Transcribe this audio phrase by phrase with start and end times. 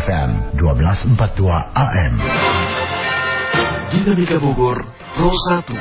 [0.00, 2.12] FM 1242 AM.
[3.92, 4.80] Dinamika Bogor
[5.12, 5.76] Pro 1.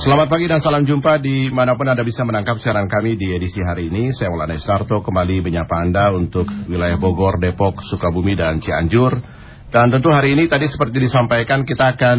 [0.00, 3.60] Selamat pagi dan salam jumpa di mana pun Anda bisa menangkap siaran kami di edisi
[3.60, 4.16] hari ini.
[4.16, 9.20] Saya Maulana Sarto kembali menyapa Anda untuk wilayah Bogor, Depok, Sukabumi, dan Cianjur.
[9.68, 12.18] Dan tentu hari ini tadi seperti disampaikan kita akan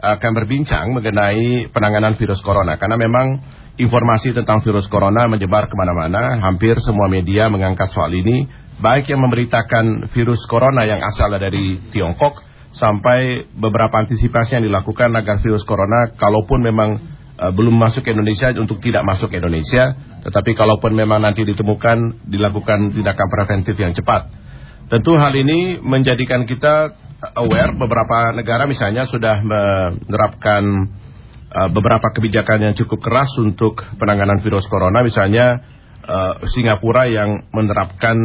[0.00, 2.80] akan berbincang mengenai penanganan virus corona.
[2.80, 3.36] Karena memang
[3.76, 8.48] informasi tentang virus corona menyebar ke mana-mana hampir semua media mengangkat soal ini.
[8.80, 12.40] Baik yang memberitakan virus corona yang asal dari Tiongkok
[12.72, 16.96] sampai beberapa antisipasi yang dilakukan agar virus corona kalaupun memang
[17.36, 19.92] uh, belum masuk ke Indonesia untuk tidak masuk ke Indonesia.
[20.24, 24.32] Tetapi kalaupun memang nanti ditemukan dilakukan tindakan preventif yang cepat.
[24.88, 26.92] Tentu hal ini menjadikan kita
[27.36, 30.62] aware beberapa negara misalnya sudah menerapkan
[31.52, 35.04] uh, beberapa kebijakan yang cukup keras untuk penanganan virus corona.
[35.04, 35.60] Misalnya
[36.06, 38.16] uh, Singapura yang menerapkan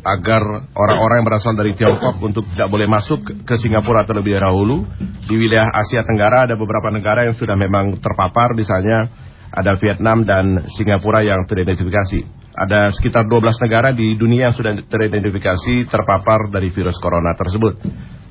[0.00, 4.88] agar orang-orang yang berasal dari Tiongkok untuk tidak boleh masuk ke Singapura terlebih dahulu.
[5.30, 8.56] Di wilayah Asia Tenggara ada beberapa negara yang sudah memang terpapar.
[8.56, 9.06] Misalnya
[9.50, 12.42] ada Vietnam dan Singapura yang teridentifikasi.
[12.50, 17.78] Ada sekitar 12 negara di dunia yang sudah teridentifikasi terpapar dari virus corona tersebut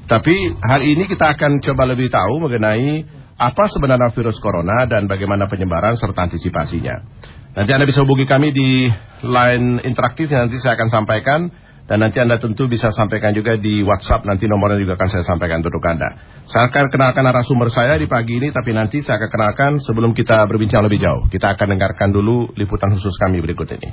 [0.09, 3.05] tapi hari ini kita akan coba lebih tahu mengenai
[3.37, 7.05] apa sebenarnya virus corona dan bagaimana penyebaran serta antisipasinya.
[7.53, 8.89] Nanti Anda bisa hubungi kami di
[9.21, 11.41] line interaktif yang nanti saya akan sampaikan.
[11.89, 15.65] Dan nanti Anda tentu bisa sampaikan juga di WhatsApp, nanti nomornya juga akan saya sampaikan
[15.65, 16.21] untuk Anda.
[16.45, 20.45] Saya akan kenalkan narasumber saya di pagi ini, tapi nanti saya akan kenalkan sebelum kita
[20.45, 21.25] berbincang lebih jauh.
[21.33, 23.89] Kita akan dengarkan dulu liputan khusus kami berikut ini.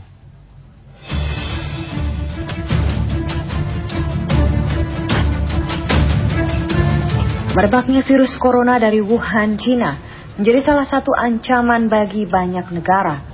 [7.57, 9.97] Merebaknya virus corona dari Wuhan, China
[10.37, 13.25] menjadi salah satu ancaman bagi banyak negara.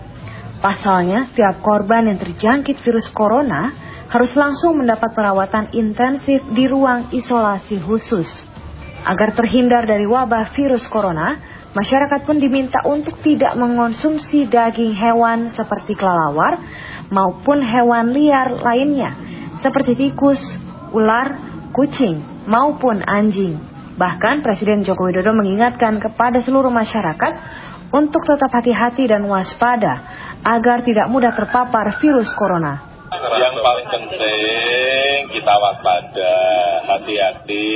[0.63, 3.75] Pasalnya, setiap korban yang terjangkit virus corona
[4.07, 8.31] harus langsung mendapat perawatan intensif di ruang isolasi khusus.
[9.03, 11.43] Agar terhindar dari wabah virus corona,
[11.75, 16.63] masyarakat pun diminta untuk tidak mengonsumsi daging hewan seperti kelelawar
[17.11, 19.19] maupun hewan liar lainnya,
[19.59, 20.39] seperti tikus,
[20.95, 21.35] ular,
[21.75, 23.72] kucing, maupun anjing.
[23.93, 27.33] Bahkan Presiden Joko Widodo mengingatkan kepada seluruh masyarakat
[27.93, 30.01] untuk tetap hati-hati dan waspada
[30.41, 32.93] agar tidak mudah terpapar virus corona.
[33.13, 36.35] Yang paling penting kita waspada,
[36.89, 37.69] hati-hati.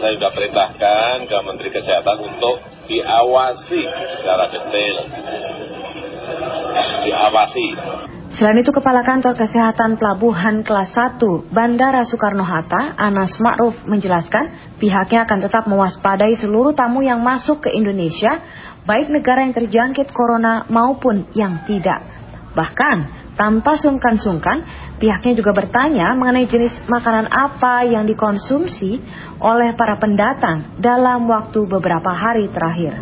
[0.00, 3.82] Saya sudah perintahkan ke Menteri Kesehatan untuk diawasi
[4.16, 4.96] secara detail.
[7.04, 7.68] Diawasi.
[8.30, 15.38] Selain itu, Kepala Kantor Kesehatan Pelabuhan Kelas 1 Bandara Soekarno-Hatta, Anas Ma'ruf menjelaskan pihaknya akan
[15.42, 18.38] tetap mewaspadai seluruh tamu yang masuk ke Indonesia,
[18.86, 22.06] baik negara yang terjangkit corona maupun yang tidak.
[22.54, 22.96] Bahkan,
[23.34, 24.62] tanpa sungkan-sungkan,
[25.02, 29.02] pihaknya juga bertanya mengenai jenis makanan apa yang dikonsumsi
[29.42, 32.94] oleh para pendatang dalam waktu beberapa hari terakhir.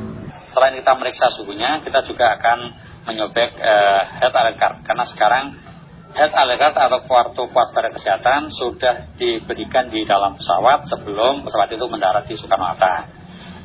[0.57, 5.45] Selain kita meriksa suhunya, kita juga akan menyobek uh, health alert card karena sekarang
[6.13, 12.25] health alert atau kartu waspada kesehatan sudah diberikan di dalam pesawat sebelum pesawat itu mendarat
[12.25, 13.19] di Soekarno-Hatta.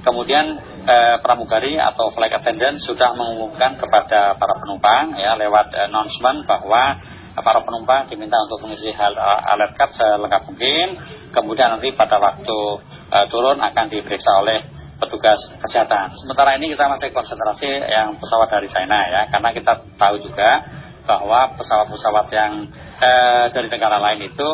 [0.03, 6.99] Kemudian eh, pramugari atau flight attendant sudah mengumumkan kepada para penumpang ya lewat announcement bahwa
[7.41, 11.01] para penumpang diminta untuk mengisi health alert card selengkap mungkin.
[11.33, 12.59] Kemudian nanti pada waktu
[13.09, 14.61] eh, turun akan diperiksa oleh
[15.01, 16.13] petugas kesehatan.
[16.15, 20.63] Sementara ini kita masih konsentrasi yang pesawat dari China ya, karena kita tahu juga
[21.03, 22.69] bahwa pesawat-pesawat yang
[23.01, 24.49] eh, dari negara lain itu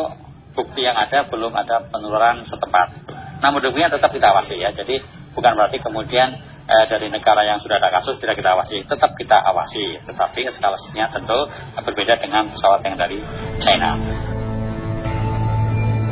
[0.56, 3.06] bukti yang ada belum ada penurunan setempat.
[3.44, 4.98] Namun demikian tetap kita awasi ya, jadi
[5.36, 6.34] bukan berarti kemudian
[6.70, 11.10] eh, dari negara yang sudah ada kasus tidak kita awasi, tetap kita awasi, tetapi eskalasinya
[11.10, 11.38] tentu
[11.82, 13.18] berbeda dengan pesawat yang dari
[13.58, 13.90] China.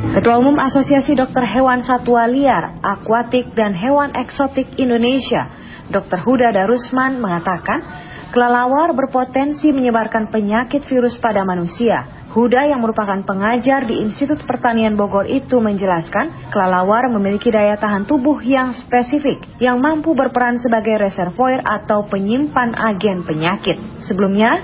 [0.09, 5.47] Ketua Umum Asosiasi Dokter Hewan Satwa Liar, Akuatik dan Hewan Eksotik Indonesia,
[5.93, 6.25] Dr.
[6.25, 7.85] Huda Darusman mengatakan,
[8.33, 12.18] kelelawar berpotensi menyebarkan penyakit virus pada manusia.
[12.39, 18.39] Huda yang merupakan pengajar di Institut Pertanian Bogor itu menjelaskan, kelelawar memiliki daya tahan tubuh
[18.47, 24.07] yang spesifik yang mampu berperan sebagai reservoir atau penyimpan agen penyakit.
[24.07, 24.55] Sebelumnya,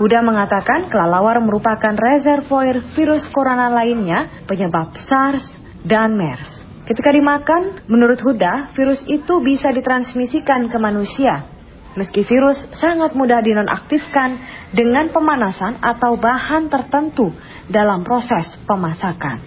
[0.00, 5.44] Huda mengatakan kelelawar merupakan reservoir virus corona lainnya penyebab SARS
[5.84, 6.64] dan MERS.
[6.88, 11.57] Ketika dimakan, menurut Huda, virus itu bisa ditransmisikan ke manusia.
[11.98, 14.38] Meski virus sangat mudah dinonaktifkan
[14.70, 17.34] dengan pemanasan atau bahan tertentu
[17.66, 19.42] dalam proses pemasakan.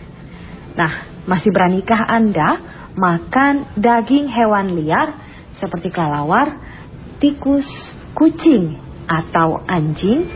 [0.76, 2.60] Nah, masih beranikah Anda
[2.92, 5.16] makan daging hewan liar
[5.56, 6.60] seperti kelelawar,
[7.24, 7.68] tikus,
[8.12, 8.76] kucing,
[9.08, 10.28] atau anjing?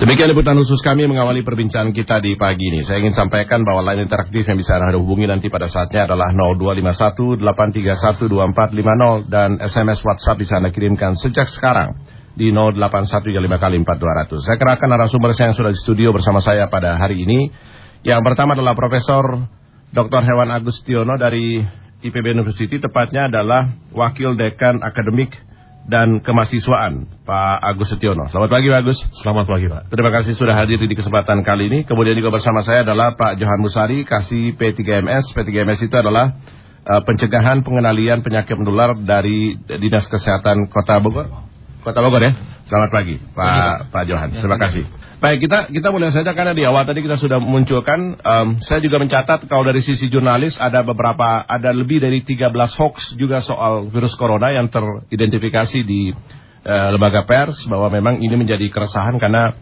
[0.00, 2.88] Demikian liputan khusus kami mengawali perbincangan kita di pagi ini.
[2.88, 7.36] Saya ingin sampaikan bahwa line interaktif yang bisa Anda hubungi nanti pada saatnya adalah 0251
[7.36, 12.00] 831 2450 dan SMS WhatsApp bisa Anda kirimkan sejak sekarang
[12.32, 14.40] di 081 kali 4200.
[14.40, 17.52] Saya kerahkan narasumber saya yang sudah di studio bersama saya pada hari ini.
[18.00, 19.36] Yang pertama adalah Profesor
[19.92, 20.24] Dr.
[20.24, 21.60] Hewan Agustiono dari
[22.00, 25.49] IPB University, tepatnya adalah Wakil Dekan Akademik
[25.86, 28.28] dan Kemahsiswaan, Pak Agus Setiono.
[28.28, 28.98] Selamat pagi, Pak Agus.
[29.16, 29.82] Selamat pagi, Pak.
[29.88, 31.78] Terima kasih sudah hadir di kesempatan kali ini.
[31.82, 35.34] Kemudian juga bersama saya adalah Pak Johan Musari, kasih P3MS.
[35.34, 36.36] P3MS itu adalah
[36.86, 41.49] uh, pencegahan pengenalian penyakit menular dari Dinas Kesehatan Kota Bogor.
[41.80, 42.32] Kota Bogor ya.
[42.68, 44.28] Selamat pagi, Pak Pak Johan.
[44.36, 44.84] Terima kasih.
[45.20, 48.96] Baik, kita kita mulai saja karena di awal tadi kita sudah munculkan, um, saya juga
[48.96, 54.16] mencatat kalau dari sisi jurnalis ada beberapa, ada lebih dari 13 hoax juga soal virus
[54.16, 56.08] corona yang teridentifikasi di
[56.64, 59.52] uh, lembaga pers bahwa memang ini menjadi keresahan karena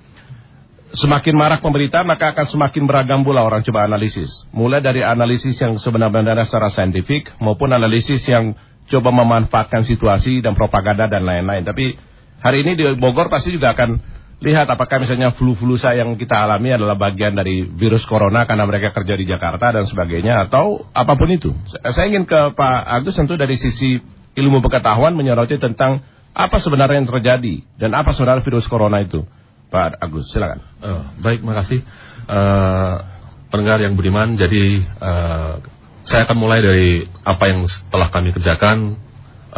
[0.94, 4.30] semakin marak pemberitaan maka akan semakin beragam pula orang coba analisis.
[4.54, 8.54] Mulai dari analisis yang sebenarnya secara saintifik maupun analisis yang
[8.88, 11.66] coba memanfaatkan situasi dan propaganda dan lain-lain.
[11.66, 12.07] Tapi
[12.38, 13.98] hari ini di Bogor pasti juga akan
[14.38, 18.94] lihat apakah misalnya flu-flu saya yang kita alami adalah bagian dari virus corona karena mereka
[18.94, 21.50] kerja di Jakarta dan sebagainya atau apa pun itu.
[21.90, 23.98] Saya ingin ke Pak Agus tentu dari sisi
[24.38, 25.98] ilmu pengetahuan menyoroti tentang
[26.30, 29.26] apa sebenarnya yang terjadi dan apa sebenarnya virus corona itu.
[29.68, 30.64] Pak Agus, silakan.
[30.80, 31.84] Uh, baik, makasih.
[32.24, 33.04] Uh,
[33.52, 35.60] pendengar yang budiman, jadi uh,
[36.08, 38.96] saya akan mulai dari apa yang telah kami kerjakan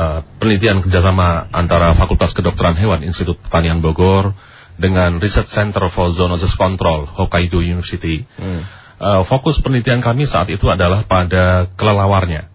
[0.00, 4.32] uh, penelitian kerjasama antara Fakultas Kedokteran Hewan Institut Pertanian Bogor
[4.80, 8.24] dengan Research Center for Zoonosis Control Hokkaido University.
[8.40, 8.64] Hmm.
[9.00, 12.48] Uh, fokus penelitian kami saat itu adalah pada kelelawarnya.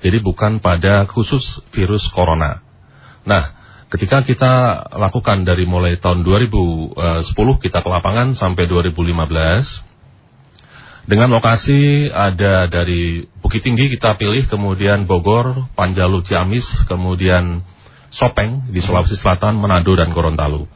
[0.00, 2.60] Jadi bukan pada khusus virus corona.
[3.24, 3.56] Nah,
[3.88, 4.52] ketika kita
[4.92, 7.32] lakukan dari mulai tahun 2010
[7.64, 9.95] kita ke lapangan sampai 2015
[11.06, 17.62] dengan lokasi ada dari Bukit Tinggi kita pilih, kemudian Bogor, Panjalu, Ciamis, kemudian
[18.10, 20.66] Sopeng di Sulawesi Selatan, Manado dan Gorontalo.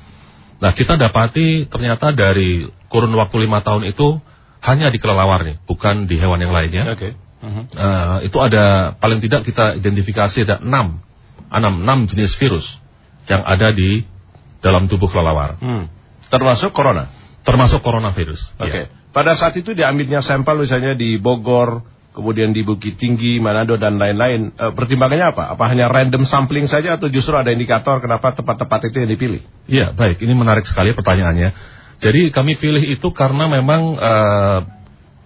[0.62, 4.22] Nah kita dapati ternyata dari kurun waktu lima tahun itu
[4.62, 6.94] hanya di kelelawar nih, bukan di hewan yang lainnya.
[6.94, 7.10] Oke.
[7.10, 7.12] Okay.
[7.40, 7.64] Uh -huh.
[7.72, 11.00] uh, itu ada paling tidak kita identifikasi ada enam,
[11.48, 12.68] enam, enam jenis virus
[13.26, 14.04] yang ada di
[14.60, 15.56] dalam tubuh kelelawar.
[15.58, 15.88] Hmm.
[16.28, 17.08] Termasuk corona.
[17.42, 18.54] Termasuk coronavirus.
[18.60, 18.68] Oke.
[18.68, 18.84] Okay.
[18.86, 18.99] Ya.
[19.10, 21.82] Pada saat itu diambilnya sampel misalnya di Bogor,
[22.14, 24.54] kemudian di Bukit Tinggi, Manado dan lain-lain.
[24.54, 25.54] E, pertimbangannya apa?
[25.54, 29.42] Apa hanya random sampling saja atau justru ada indikator kenapa tempat-tempat itu yang dipilih?
[29.66, 30.22] Iya, baik.
[30.22, 31.50] Ini menarik sekali pertanyaannya.
[32.00, 34.12] Jadi kami pilih itu karena memang e,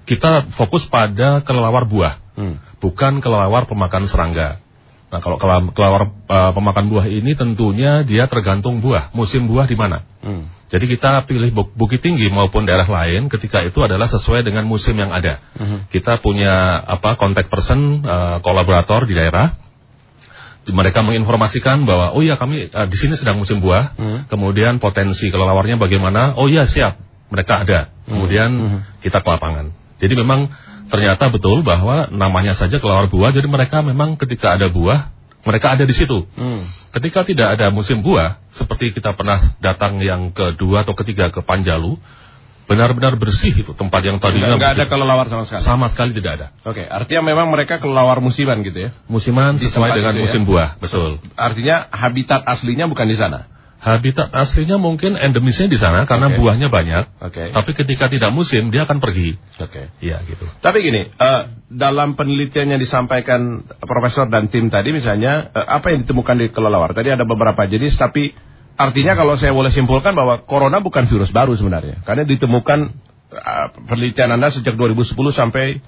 [0.05, 2.81] kita fokus pada kelelawar buah, hmm.
[2.81, 4.64] bukan kelelawar pemakan serangga.
[5.15, 10.03] Nah, kalau kelelawar uh, pemakan buah ini tentunya dia tergantung buah, musim buah di mana.
[10.19, 10.51] Hmm.
[10.67, 15.15] Jadi kita pilih Bukit Tinggi maupun daerah lain ketika itu adalah sesuai dengan musim yang
[15.15, 15.39] ada.
[15.55, 15.87] Hmm.
[15.87, 19.55] Kita punya apa kontak person uh, kolaborator di daerah.
[20.67, 24.19] Mereka menginformasikan bahwa oh ya kami uh, di sini sedang musim buah, hmm.
[24.27, 26.35] kemudian potensi kelelawarnya bagaimana?
[26.35, 26.99] Oh ya siap,
[27.31, 27.95] mereka ada.
[28.11, 28.19] Hmm.
[28.19, 28.81] Kemudian hmm.
[28.99, 29.71] kita ke lapangan.
[30.03, 30.51] Jadi memang
[30.95, 35.11] ternyata betul bahwa namanya saja kelawar buah, jadi mereka memang ketika ada buah,
[35.43, 36.23] mereka ada di situ.
[36.39, 36.63] Hmm.
[36.95, 41.99] Ketika tidak ada musim buah, seperti kita pernah datang yang kedua atau ketiga ke Panjalu,
[42.65, 46.47] benar-benar bersih itu tempat yang tadinya nggak ada kelelawar sama sekali sama sekali tidak ada
[46.65, 50.21] oke okay, artinya memang mereka kelelawar musiman gitu ya musiman sesuai dengan ya?
[50.25, 53.53] musim buah betul artinya habitat aslinya bukan di sana
[53.85, 56.41] Habitat aslinya mungkin endemisnya di sana karena okay.
[56.41, 57.21] buahnya banyak.
[57.21, 57.53] Okay.
[57.53, 59.37] Tapi ketika tidak musim dia akan pergi.
[59.61, 59.69] Oke.
[59.69, 59.85] Okay.
[60.01, 60.49] Iya gitu.
[60.65, 66.09] Tapi gini, uh, dalam penelitian yang disampaikan profesor dan tim tadi misalnya uh, apa yang
[66.09, 66.97] ditemukan di kelelawar?
[66.97, 68.33] Tadi ada beberapa jenis tapi
[68.81, 72.01] artinya kalau saya boleh simpulkan bahwa corona bukan virus baru sebenarnya.
[72.09, 72.79] Karena ditemukan
[73.37, 75.85] uh, penelitian Anda sejak 2010 sampai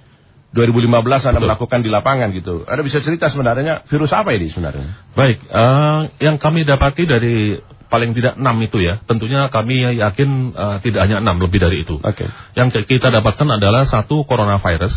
[0.53, 1.45] 2015 Anda Betul.
[1.49, 2.69] melakukan di lapangan gitu.
[2.69, 5.17] Anda bisa cerita sebenarnya virus apa ini sebenarnya?
[5.17, 7.57] Baik, uh, yang kami dapati dari
[7.87, 9.01] paling tidak enam itu ya.
[9.07, 11.99] Tentunya kami yakin uh, tidak hanya enam, lebih dari itu.
[12.03, 12.29] Okay.
[12.59, 14.95] Yang kita dapatkan adalah satu coronavirus,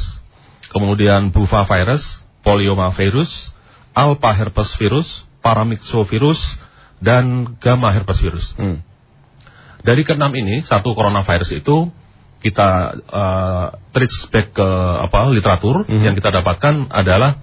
[0.73, 2.01] kemudian bufavirus,
[2.41, 3.29] poliomavirus,
[3.93, 5.07] alpha herpes virus,
[5.45, 6.39] paramyxovirus,
[6.99, 8.45] dan gamma herpes virus.
[8.59, 8.83] Hmm.
[9.79, 11.87] Dari keenam ini, satu coronavirus itu
[12.39, 14.69] kita uh, trace back ke
[15.03, 16.03] apa literatur -hmm.
[16.07, 17.35] yang kita dapatkan adalah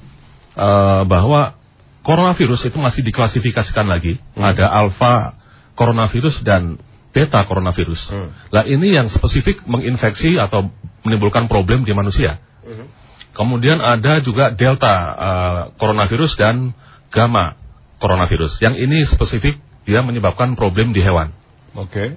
[0.57, 1.57] uh, bahwa
[2.07, 4.23] coronavirus itu masih diklasifikasikan lagi.
[4.39, 4.47] Hmm.
[4.55, 5.35] Ada alpha
[5.75, 6.79] coronavirus dan
[7.11, 8.01] beta coronavirus.
[8.15, 8.31] Hmm.
[8.55, 10.71] Nah ini yang spesifik menginfeksi atau
[11.03, 12.39] menimbulkan problem di manusia.
[12.63, 12.87] Hmm.
[13.35, 16.71] Kemudian ada juga delta uh, coronavirus dan
[17.11, 17.59] gamma
[17.99, 18.63] coronavirus.
[18.63, 21.35] Yang ini spesifik dia menyebabkan problem di hewan.
[21.77, 22.17] Oke.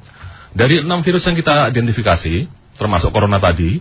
[0.56, 3.78] Dari enam virus yang kita identifikasi, termasuk corona tadi,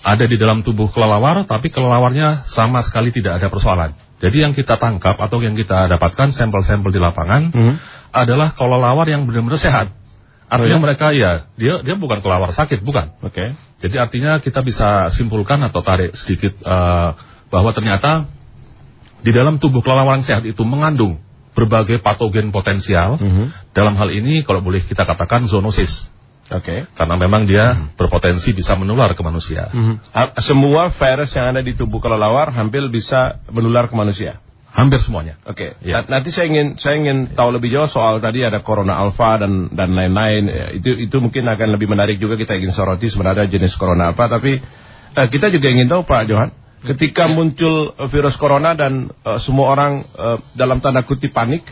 [0.00, 3.92] ada di dalam tubuh kelelawar, tapi kelelawarnya sama sekali tidak ada persoalan.
[4.18, 7.74] Jadi yang kita tangkap atau yang kita dapatkan sampel-sampel di lapangan Hmm.
[8.10, 9.94] adalah kelelawar yang benar-benar sehat.
[10.48, 10.82] Oh, Artinya ya?
[10.82, 13.20] mereka ya, dia dia bukan kelelawar sakit, bukan.
[13.20, 13.52] Oke.
[13.78, 17.10] Jadi artinya kita bisa simpulkan atau tarik sedikit eh,
[17.52, 18.26] bahwa ternyata
[19.22, 21.20] di dalam tubuh kelelawar yang sehat itu mengandung
[21.54, 23.18] berbagai patogen potensial.
[23.18, 23.74] Mhm.
[23.74, 25.90] Dalam hal ini kalau boleh kita katakan zoonosis.
[26.48, 26.88] Oke.
[26.96, 29.68] Karena memang dia berpotensi bisa menular ke manusia.
[30.10, 34.40] Ah, Semua virus yang ada di tubuh kelelawar hampir bisa menular ke manusia.
[34.68, 35.36] Hampir semuanya.
[35.44, 35.76] Oke.
[35.84, 36.04] Ya.
[36.04, 39.72] Na- Nanti saya ingin saya ingin tahu lebih jauh soal tadi ada corona alpha dan
[39.72, 40.44] dan lain-lain.
[40.48, 44.28] Ya, Itu itu mungkin akan lebih menarik juga kita ingin soroti sebenarnya jenis corona apa.
[44.28, 44.60] Tapi
[45.16, 46.48] eh, kita juga ingin tahu Pak Johan,
[46.84, 51.64] ketika muncul eh, virus corona dan eh, semua orang eh, dalam tanda kutip panik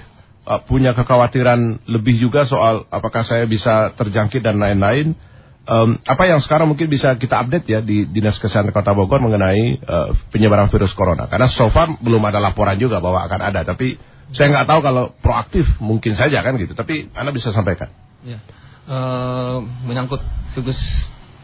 [0.47, 5.19] eh, punya kekhawatiran lebih juga soal apakah saya bisa terjangkit dan lain-lain.
[5.67, 9.83] Em, apa yang sekarang mungkin bisa kita update ya di Dinas Kesehatan Kota Bogor mengenai
[9.83, 11.27] eh, penyebaran virus corona?
[11.27, 13.99] Karena so far belum ada laporan juga bahwa akan ada, tapi
[14.31, 16.75] saya nggak tahu kalau proaktif mungkin saja kan gitu.
[16.79, 17.91] Tapi Anda bisa sampaikan.
[18.23, 18.39] Ya.
[18.87, 20.23] Eh, menyangkut
[20.55, 20.79] virus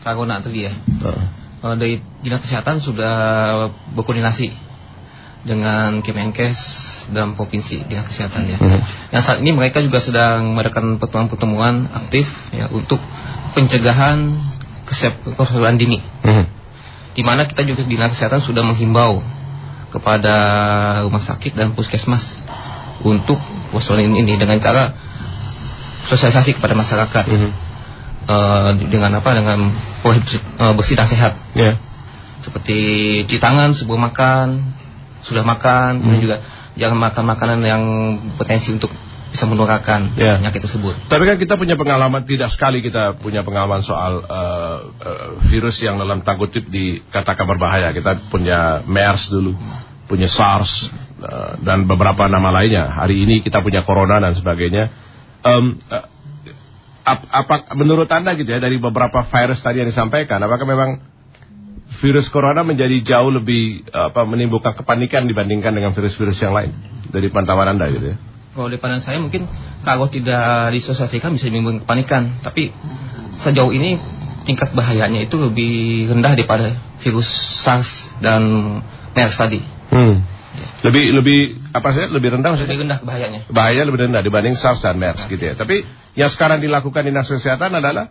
[0.07, 0.73] corona tadi ya.
[0.75, 3.15] Eh, dari dinas kesehatan sudah
[3.95, 4.72] berkoordinasi
[5.43, 6.59] dengan Kemenkes
[7.11, 8.59] dan provinsi dinas kesehatan ya.
[9.11, 13.03] Yang saat ini mereka juga sedang mengadakan pertemuan-pertemuan aktif ya untuk
[13.59, 14.39] pencegahan
[14.87, 15.99] keseluruhan dini.
[17.13, 19.21] Di mana kita juga di dinas kesehatan sudah menghimbau
[19.93, 20.35] kepada
[21.05, 22.23] rumah sakit dan puskesmas
[23.03, 23.37] untuk
[23.75, 24.95] waspadaan ini dengan cara
[26.09, 27.25] sosialisasi kepada masyarakat
[28.23, 29.67] Eh, dengan apa dengan
[29.99, 31.75] pola hidup eh, bersih dan sehat Ya.
[32.39, 32.79] seperti
[33.27, 34.79] cuci tangan sebelum makan
[35.23, 36.37] sudah makan kemudian juga
[36.75, 37.83] jangan makan makanan yang
[38.35, 38.91] potensi untuk
[39.33, 40.37] bisa menularkan Ya.
[40.37, 45.29] penyakit tersebut Tapi kan kita punya pengalaman tidak sekali kita punya pengalaman soal eh, eh,
[45.49, 47.97] virus yang dalam tanda kutip dikatakan berbahaya.
[47.97, 49.57] Kita punya MERS dulu,
[50.05, 50.69] punya SARS
[51.25, 52.93] eh, dan beberapa nama lainnya.
[52.93, 54.93] Hari ini kita punya corona dan sebagainya.
[55.49, 56.05] Em, eh,
[57.09, 61.01] ap- apa menurut anda gitu ya dari beberapa virus tadi yang disampaikan, apakah memang
[62.01, 66.73] virus corona menjadi jauh lebih apa menimbulkan kepanikan dibandingkan dengan virus-virus yang lain
[67.13, 68.17] dari pantauan anda gitu ya?
[68.53, 69.49] kalau di pandangan saya mungkin
[69.85, 72.73] kalau tidak disosialisasikan bisa menimbulkan kepanikan tapi
[73.41, 74.01] sejauh ini
[74.49, 77.29] tingkat bahayanya itu lebih rendah daripada virus
[77.63, 77.91] SARS
[78.23, 78.43] dan
[79.13, 79.61] MERS tadi
[79.93, 80.25] Hmm.
[80.85, 81.41] Lebih lebih
[81.77, 82.73] apa sih lebih rendah maksudnya?
[82.73, 85.55] lebih rendah bahayanya Bahaya lebih rendah dibanding SARS dan MERS gitu ya.
[85.57, 85.85] Tapi
[86.17, 88.09] yang sekarang dilakukan dinas kesehatan adalah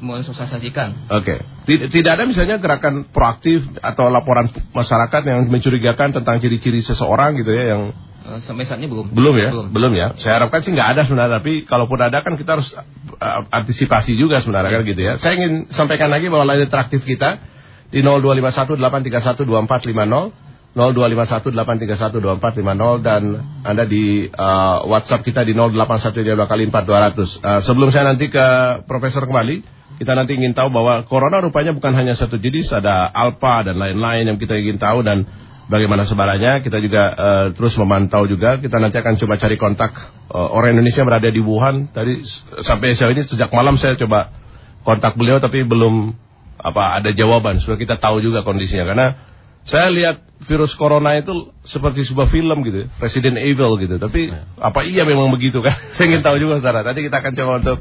[0.00, 1.34] mensosialisasikan oke.
[1.68, 7.52] Tid- Tidak ada misalnya gerakan proaktif atau laporan masyarakat yang mencurigakan tentang ciri-ciri seseorang gitu
[7.52, 10.14] ya yang Eh, sampai saat ini belum belum ya, belum, ya.
[10.14, 12.70] Saya harapkan sih nggak ada sebenarnya, tapi kalaupun ada kan kita harus
[13.18, 15.18] uh, antisipasi juga sebenarnya kan gitu ya.
[15.18, 17.42] Saya ingin sampaikan lagi bahwa line interaktif kita
[17.90, 20.38] di 02518312450
[20.72, 23.22] 02518312450 dan
[23.66, 26.14] Anda di uh, WhatsApp kita di 081
[26.46, 27.42] kali 4200.
[27.42, 28.46] Uh, sebelum saya nanti ke
[28.88, 33.62] Profesor kembali, kita nanti ingin tahu bahwa corona rupanya bukan hanya satu jenis, ada alpha
[33.62, 35.22] dan lain-lain yang kita ingin tahu dan
[35.70, 36.58] bagaimana sebarannya.
[36.66, 38.58] Kita juga uh, terus memantau juga.
[38.58, 39.94] Kita nanti akan coba cari kontak
[40.34, 41.94] uh, orang Indonesia yang berada di Wuhan.
[41.94, 42.18] Tadi
[42.66, 44.34] sampai sejauh ini sejak malam saya coba
[44.82, 46.10] kontak beliau tapi belum
[46.58, 47.62] apa ada jawaban.
[47.62, 49.06] Supaya kita tahu juga kondisinya karena
[49.62, 50.18] saya lihat
[50.50, 53.94] virus corona itu seperti sebuah film gitu, ya, Resident Evil gitu.
[54.02, 55.78] Tapi apa iya memang begitu kan?
[55.94, 56.82] Saya ingin tahu juga saudara.
[56.82, 57.78] Nanti kita akan coba untuk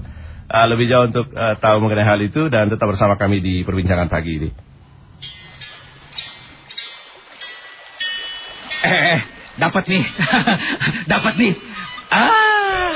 [0.52, 4.12] uh, lebih jauh untuk uh, tahu mengenai hal itu dan tetap bersama kami di perbincangan
[4.12, 4.50] pagi ini.
[8.82, 9.18] Eh,
[9.56, 10.04] dapat nih.
[11.12, 11.54] dapat nih.
[12.12, 12.94] Ah.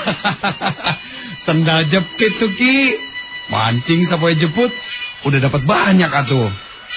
[1.45, 2.99] Sendal jepit tuh Ki.
[3.47, 4.73] Mancing sampai jeput.
[5.23, 6.49] Udah dapat banyak atuh.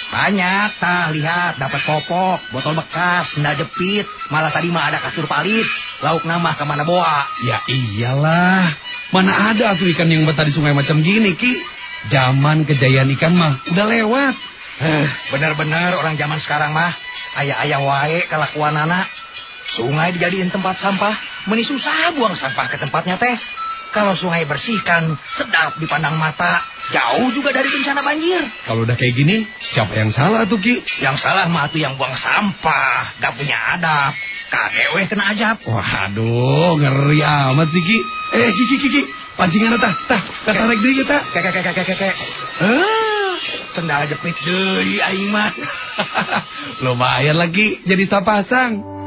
[0.09, 5.65] Banyak, tah lihat dapat popok, botol bekas, sendal jepit, malah tadi mah ada kasur palit,
[6.05, 7.29] lauk nama ke mana bawa.
[7.45, 8.88] Ya iyalah.
[9.09, 11.57] Mana ada tuh ikan yang betah di sungai macam gini Ki.
[12.12, 14.35] Zaman kejayaan ikan mah udah lewat.
[14.79, 16.95] Eh, bener-bener orang zaman sekarang mah
[17.43, 19.11] ayah-ayah wae kelakuan anak.
[19.69, 21.12] Sungai dijadiin tempat sampah,
[21.50, 23.37] meni susah buang sampah ke tempatnya teh.
[23.93, 28.40] Kalau sungai bersihkan, sedap dipandang mata, jauh juga dari bencana banjir.
[28.64, 30.80] Kalau udah kayak gini, siapa yang salah tuh Ki?
[31.04, 34.12] Yang salah mah tuh yang buang sampah, gak punya adab.
[34.97, 35.61] Weh kena ajab.
[35.68, 37.99] Waduh, ngeri amat sih Ki.
[38.40, 39.02] Eh Ki Ki Ki, Ki.
[39.38, 41.16] pancingan tah, tah, tah tarik deh kita.
[41.30, 42.14] Kek, kek, kek, kek, kek.
[42.59, 43.35] Ah,
[43.71, 45.54] Sendal jepit deui aing mah.
[46.85, 48.98] lumayan lagi jadi sapasang.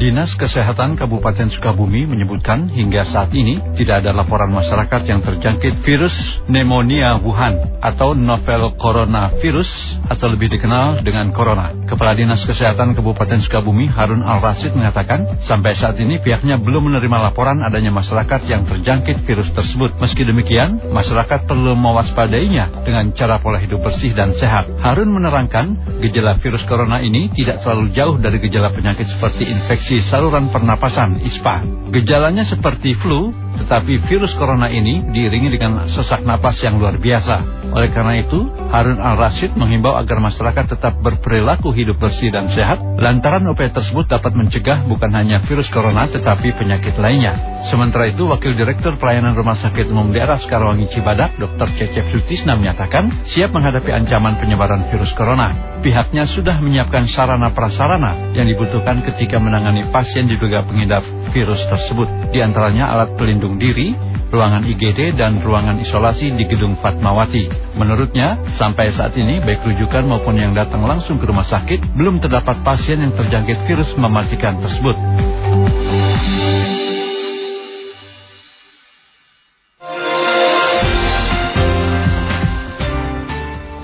[0.00, 6.40] Dinas Kesehatan Kabupaten Sukabumi menyebutkan hingga saat ini tidak ada laporan masyarakat yang terjangkit virus
[6.48, 9.68] pneumonia Wuhan atau novel coronavirus
[10.08, 11.76] atau lebih dikenal dengan corona.
[11.84, 17.60] Kepala Dinas Kesehatan Kabupaten Sukabumi Harun Al-Rasid mengatakan sampai saat ini pihaknya belum menerima laporan
[17.60, 20.00] adanya masyarakat yang terjangkit virus tersebut.
[20.00, 24.64] Meski demikian, masyarakat perlu mewaspadainya dengan cara pola hidup bersih dan sehat.
[24.80, 30.06] Harun menerangkan gejala virus corona ini tidak terlalu jauh dari gejala penyakit seperti infeksi infeksi
[30.06, 31.66] saluran pernapasan ISPA.
[31.90, 37.60] Gejalanya seperti flu, tetapi virus corona ini diiringi dengan sesak napas yang luar biasa.
[37.70, 43.46] Oleh karena itu, Harun Al-Rashid menghimbau agar masyarakat tetap berperilaku hidup bersih dan sehat, lantaran
[43.46, 47.62] upaya tersebut dapat mencegah bukan hanya virus corona tetapi penyakit lainnya.
[47.70, 51.68] Sementara itu, Wakil Direktur Pelayanan Rumah Sakit Umum Daerah Sekarwangi Cibadak, Dr.
[51.78, 55.54] Cecep Sutisna menyatakan siap menghadapi ancaman penyebaran virus corona.
[55.80, 61.00] Pihaknya sudah menyiapkan sarana prasarana yang dibutuhkan ketika menangani pasien diduga pengidap
[61.32, 62.34] virus tersebut.
[62.34, 63.96] Di antaranya alat pelindung diri,
[64.28, 67.48] ruangan IGD dan ruangan isolasi di gedung Fatmawati.
[67.80, 72.60] Menurutnya, sampai saat ini baik rujukan maupun yang datang langsung ke rumah sakit belum terdapat
[72.60, 74.96] pasien yang terjangkit virus mematikan tersebut.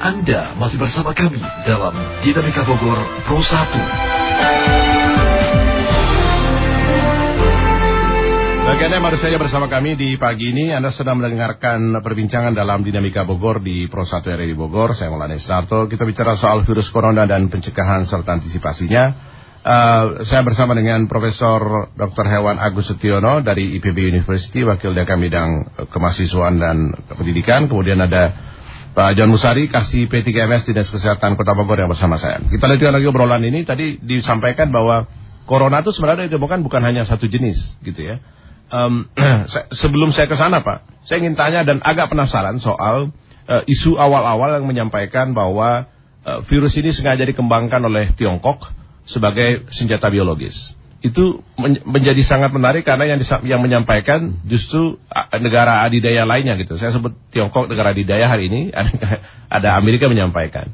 [0.07, 4.86] Anda masih bersama kami dalam Dinamika Bogor Pro 1.
[8.77, 12.85] Bagi Anda yang baru saja bersama kami di pagi ini, Anda sedang mendengarkan perbincangan dalam
[12.85, 14.93] Dinamika Bogor di Pro 1 RRI Bogor.
[14.93, 15.89] Saya Maulana Sarto.
[15.89, 19.05] Kita bicara soal virus corona dan pencegahan serta antisipasinya.
[19.65, 22.29] Uh, saya bersama dengan Profesor Dr.
[22.29, 27.73] Hewan Agus Setiono dari IPB University, Wakil Dekan Bidang Kemahasiswaan dan Pendidikan.
[27.73, 28.29] Kemudian ada
[28.93, 32.45] Pak John Musari, Kasih P3MS Dinas Kesehatan Kota Bogor yang bersama saya.
[32.45, 33.65] Kita lanjutkan lagi obrolan ini.
[33.65, 35.09] Tadi disampaikan bahwa
[35.49, 38.21] Corona itu sebenarnya ditemukan bukan hanya satu jenis, gitu ya
[38.73, 39.07] um,
[39.81, 43.11] sebelum saya ke sana Pak, saya ingin tanya dan agak penasaran soal
[43.47, 45.87] uh, isu awal-awal yang menyampaikan bahwa
[46.27, 48.71] uh, virus ini sengaja dikembangkan oleh Tiongkok
[49.07, 50.55] sebagai senjata biologis.
[51.05, 54.99] Itu men menjadi sangat menarik karena yang, yang menyampaikan justru
[55.39, 56.75] negara adidaya lainnya gitu.
[56.81, 58.75] Saya sebut Tiongkok negara adidaya hari ini,
[59.57, 60.67] ada Amerika menyampaikan.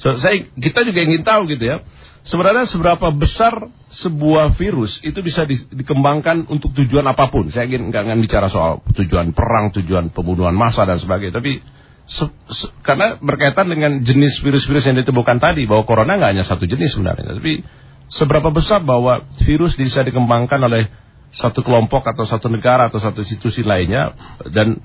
[0.00, 1.76] So, saya kita juga ingin tahu gitu ya
[2.26, 3.70] Sebenarnya seberapa besar
[4.02, 7.46] sebuah virus itu bisa di, dikembangkan untuk tujuan apa pun.
[7.54, 11.38] Saya ingin nggak akan bicara soal tujuan perang, tujuan pembunuhan massa dan sebagainya.
[11.38, 11.62] Tapi
[12.10, 16.66] se, se, karena berkaitan dengan jenis virus-virus yang ditemukan tadi bahwa corona nggak hanya satu
[16.66, 17.38] jenis sebenarnya.
[17.38, 17.62] Tapi
[18.10, 20.90] seberapa besar bahwa virus bisa dikembangkan oleh
[21.30, 24.18] satu kelompok atau satu negara atau satu institusi lainnya
[24.50, 24.82] dan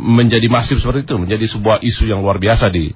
[0.00, 2.88] menjadi masif seperti itu, menjadi sebuah isu yang luar biasa di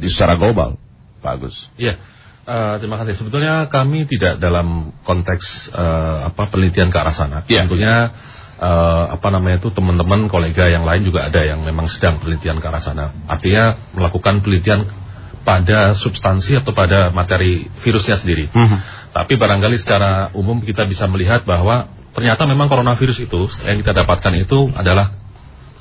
[0.00, 0.80] di secara global.
[1.20, 1.54] Bagus.
[1.76, 2.00] Iya.
[2.42, 3.14] Uh, terima kasih.
[3.22, 7.46] Sebetulnya kami tidak dalam konteks uh, apa penelitian ke arah sana.
[7.46, 7.70] Yeah.
[7.70, 8.10] Tentunya
[8.58, 12.66] uh, apa namanya itu teman-teman kolega yang lain juga ada yang memang sedang penelitian ke
[12.66, 13.14] arah sana.
[13.30, 14.90] Artinya melakukan penelitian
[15.46, 18.50] pada substansi atau pada materi virusnya sendiri.
[18.50, 18.78] Mm -hmm.
[19.14, 24.34] Tapi barangkali secara umum kita bisa melihat bahwa ternyata memang coronavirus itu yang kita dapatkan
[24.34, 25.14] itu adalah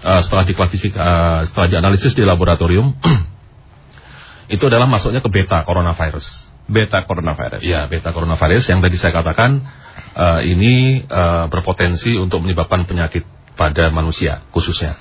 [0.05, 2.93] uh, setelah diklasifikasi uh, setelah dianalisis di laboratorium
[4.55, 7.59] itu adalah masuknya ke beta coronavirus beta coronavirus.
[7.61, 9.59] Ya, beta coronavirus yang tadi saya katakan
[10.15, 13.27] uh, ini uh, berpotensi untuk menyebabkan penyakit
[13.59, 14.95] pada manusia khususnya.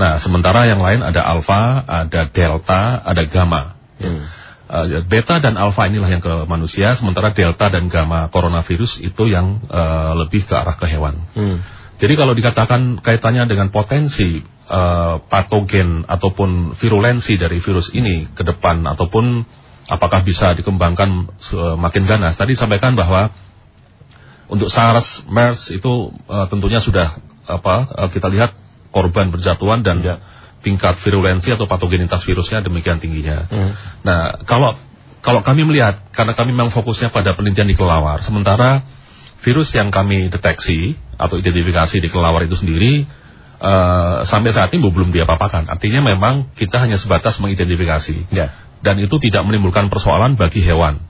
[0.00, 3.76] Nah, sementara yang lain ada alfa, ada delta, ada gamma.
[4.00, 4.24] Hmm.
[4.70, 9.60] Uh, beta dan alfa inilah yang ke manusia, sementara delta dan gamma coronavirus itu yang
[9.68, 11.20] uh, lebih ke arah ke hewan.
[11.36, 11.60] Hmm.
[12.00, 14.40] Jadi kalau dikatakan kaitannya dengan potensi
[14.72, 19.44] uh, patogen ataupun virulensi dari virus ini ke depan ataupun
[19.90, 22.38] apakah bisa dikembangkan semakin ganas.
[22.38, 23.34] Tadi sampaikan bahwa
[24.46, 27.18] untuk SARS, MERS itu uh, tentunya sudah
[27.50, 28.54] apa uh, kita lihat
[28.94, 30.22] korban berjatuhan dan ya.
[30.62, 33.50] tingkat virulensi atau patogenitas virusnya demikian tingginya.
[33.50, 33.72] Hmm.
[34.06, 34.78] Nah, kalau
[35.22, 38.86] kalau kami melihat karena kami memang fokusnya pada penelitian di kelelawar, sementara
[39.42, 43.08] virus yang kami deteksi atau identifikasi di kelelawar itu sendiri
[43.58, 45.70] uh, sampai saat ini belum diapa-apakan.
[45.70, 48.30] Artinya memang kita hanya sebatas mengidentifikasi.
[48.34, 51.00] Ya dan itu tidak menimbulkan persoalan bagi hewan.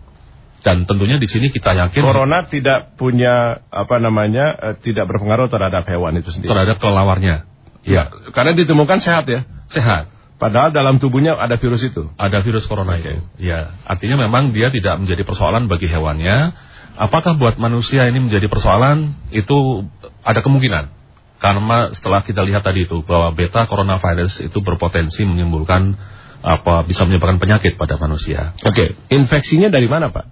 [0.61, 5.89] Dan tentunya di sini kita yakin corona tidak punya apa namanya eh, tidak berpengaruh terhadap
[5.89, 6.53] hewan itu sendiri.
[6.53, 7.49] Terhadap kelawarnya.
[7.81, 9.49] Ya, karena ditemukan sehat ya.
[9.73, 10.13] Sehat.
[10.37, 12.09] Padahal dalam tubuhnya ada virus itu.
[12.17, 13.21] Ada virus corona okay.
[13.41, 13.49] itu.
[13.53, 16.53] Ya, artinya memang dia tidak menjadi persoalan bagi hewannya.
[16.97, 19.17] Apakah buat manusia ini menjadi persoalan?
[19.33, 19.89] Itu
[20.21, 20.93] ada kemungkinan.
[21.41, 25.97] Karena setelah kita lihat tadi itu bahwa beta coronavirus itu berpotensi menimbulkan
[26.41, 28.57] apa bisa menyebabkan penyakit pada manusia.
[28.65, 28.89] Oke, okay.
[29.13, 30.27] infeksinya dari mana Pak?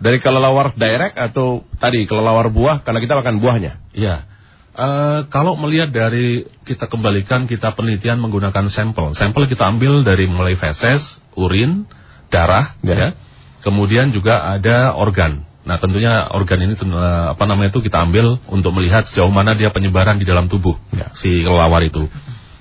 [0.00, 3.72] Dari kelelawar direct atau tadi kelelawar buah karena kita makan buahnya?
[3.92, 4.24] Iya.
[4.70, 9.12] Uh, kalau melihat dari kita kembalikan kita penelitian menggunakan sampel.
[9.12, 11.84] Sampel kita ambil dari mulai feses, urin,
[12.32, 12.96] darah, ya.
[12.96, 13.08] ya.
[13.60, 15.44] Kemudian juga ada organ.
[15.60, 19.68] Nah, tentunya organ ini uh, apa namanya itu kita ambil untuk melihat sejauh mana dia
[19.68, 21.12] penyebaran di dalam tubuh ya.
[21.12, 22.08] si kelelawar itu.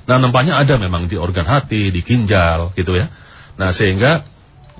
[0.09, 3.13] Nah, nampaknya ada memang di organ hati, di ginjal gitu ya.
[3.61, 4.25] Nah, sehingga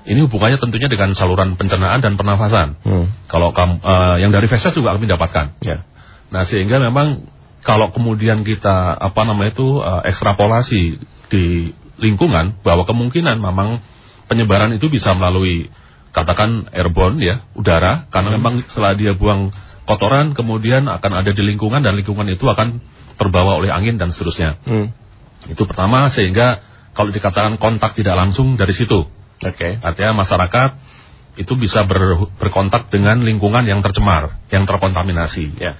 [0.02, 2.82] ini hubungannya tentunya dengan saluran pencernaan dan pernafasan.
[2.82, 3.06] Hmm.
[3.30, 5.62] Kalau uh, yang dari feses juga kami dapatkan.
[5.62, 5.86] Ya.
[6.34, 7.30] Nah, sehingga memang
[7.62, 10.98] kalau kemudian kita apa namanya itu uh, ekstrapolasi
[11.30, 11.70] di
[12.02, 13.78] lingkungan bahwa kemungkinan memang
[14.26, 15.70] penyebaran itu bisa melalui
[16.10, 18.36] katakan airborne ya, udara karena hmm.
[18.42, 19.54] memang setelah dia buang
[19.86, 22.82] kotoran kemudian akan ada di lingkungan dan lingkungan itu akan
[23.14, 24.58] terbawa oleh angin dan seterusnya.
[24.64, 24.90] Hmm.
[25.48, 26.60] Itu pertama sehingga
[26.92, 29.06] kalau dikatakan kontak tidak langsung dari situ.
[29.40, 29.56] Oke.
[29.56, 29.72] Okay.
[29.80, 30.70] Artinya masyarakat
[31.40, 35.56] itu bisa ber, berkontak dengan lingkungan yang tercemar, yang terkontaminasi.
[35.56, 35.78] Yeah.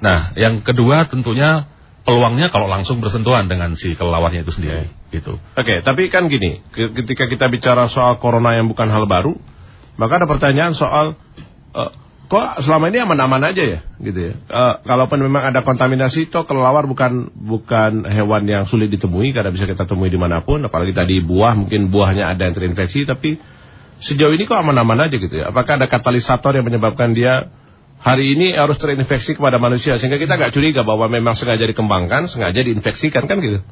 [0.00, 1.68] Nah, yang kedua tentunya
[2.06, 4.88] peluangnya kalau langsung bersentuhan dengan si kelelawarnya itu sendiri.
[4.88, 5.20] Okay.
[5.20, 5.34] Gitu.
[5.34, 9.34] Oke, okay, tapi kan gini, ketika kita bicara soal corona yang bukan hal baru,
[9.98, 11.18] maka ada pertanyaan soal
[11.74, 11.92] uh,
[12.26, 13.78] kok selama ini aman-aman aja ya?
[14.02, 14.32] Gitu ya.
[14.50, 19.66] Uh, kalaupun memang ada kontaminasi toh kelelawar bukan bukan hewan yang sulit ditemui karena bisa
[19.66, 23.38] kita temui di mana pun apalagi tadi buah mungkin buahnya ada yang terinfeksi tapi
[24.02, 25.54] sejauh ini kok aman-aman aja gitu ya.
[25.54, 27.48] Apakah ada katalisator yang menyebabkan dia
[28.02, 32.60] hari ini harus terinfeksi kepada manusia sehingga kita nggak curiga bahwa memang sengaja dikembangkan sengaja
[32.60, 33.58] diinfeksikan kan gitu?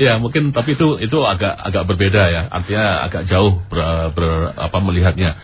[0.00, 2.42] Ya mungkin tapi itu itu agak agak berbeda ya.
[2.48, 5.36] Artinya agak jauh ber, ber, apa melihatnya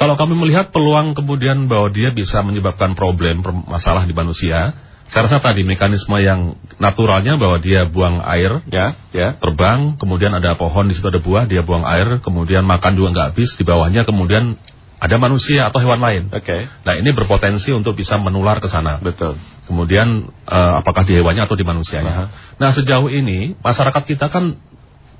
[0.00, 4.72] kalau kami melihat peluang kemudian bahwa dia bisa menyebabkan problem, masalah di manusia,
[5.12, 10.56] saya rasa tadi mekanisme yang naturalnya bahwa dia buang air, ya, ya, terbang, kemudian ada
[10.56, 14.08] pohon di situ ada buah, dia buang air, kemudian makan juga nggak habis, di bawahnya
[14.08, 14.56] kemudian
[15.00, 16.22] ada manusia atau hewan lain.
[16.32, 16.48] Oke.
[16.48, 16.60] Okay.
[16.84, 19.00] Nah ini berpotensi untuk bisa menular ke sana.
[19.00, 19.36] Betul.
[19.64, 22.12] Kemudian uh, apakah di hewannya atau di manusianya.
[22.12, 22.28] Uh -huh.
[22.60, 24.60] Nah sejauh ini masyarakat kita kan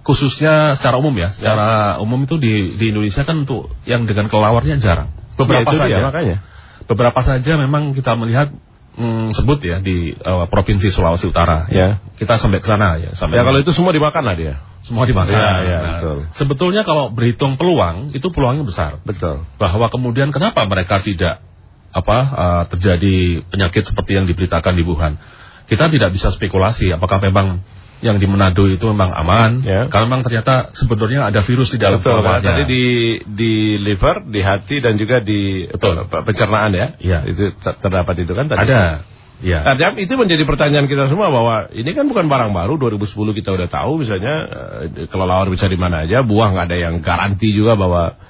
[0.01, 2.03] khususnya secara umum ya, secara ya.
[2.03, 5.13] umum itu di di Indonesia kan untuk yang dengan kelawarnya jarang.
[5.37, 5.97] Beberapa ya, saja.
[5.97, 6.37] Dia, makanya.
[6.89, 8.51] Beberapa saja memang kita melihat
[8.97, 11.69] hmm, sebut ya di uh, provinsi Sulawesi Utara.
[11.71, 12.01] Ya.
[12.17, 13.13] Kita sampai ke sana ya.
[13.15, 14.55] Sampai ya kalau itu semua dimakan lah dia.
[14.81, 15.31] Semua dimakan.
[15.31, 16.19] Ya, ya, nah, betul.
[16.35, 18.99] Sebetulnya kalau berhitung peluang itu peluangnya besar.
[19.05, 19.45] Betul.
[19.61, 21.45] Bahwa kemudian kenapa mereka tidak
[21.91, 25.21] apa uh, terjadi penyakit seperti yang diberitakan di Wuhan.
[25.69, 27.63] Kita tidak bisa spekulasi apakah memang
[28.01, 29.61] yang di Manado itu memang aman.
[29.61, 29.85] Ya.
[29.93, 32.85] Kalau memang ternyata sebenarnya ada virus di dalam Betul, Tadi di
[33.29, 36.09] di liver, di hati dan juga di Betul.
[36.09, 36.87] pencernaan ya.
[36.97, 37.19] ya.
[37.29, 38.65] Itu terdapat itu kan tadi.
[38.65, 39.05] Ada.
[39.41, 39.65] Ya.
[39.65, 43.09] Nah, itu menjadi pertanyaan kita semua bahwa ini kan bukan barang baru 2010
[43.41, 47.49] kita udah tahu misalnya uh, kelelawar bisa di mana aja, buah nggak ada yang garansi
[47.49, 48.21] juga bahwa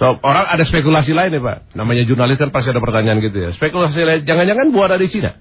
[0.00, 1.76] so orang ada spekulasi lain ya Pak.
[1.76, 3.52] Namanya jurnalis kan pasti ada pertanyaan gitu ya.
[3.52, 5.36] Spekulasi lain jangan-jangan buah dari Cina.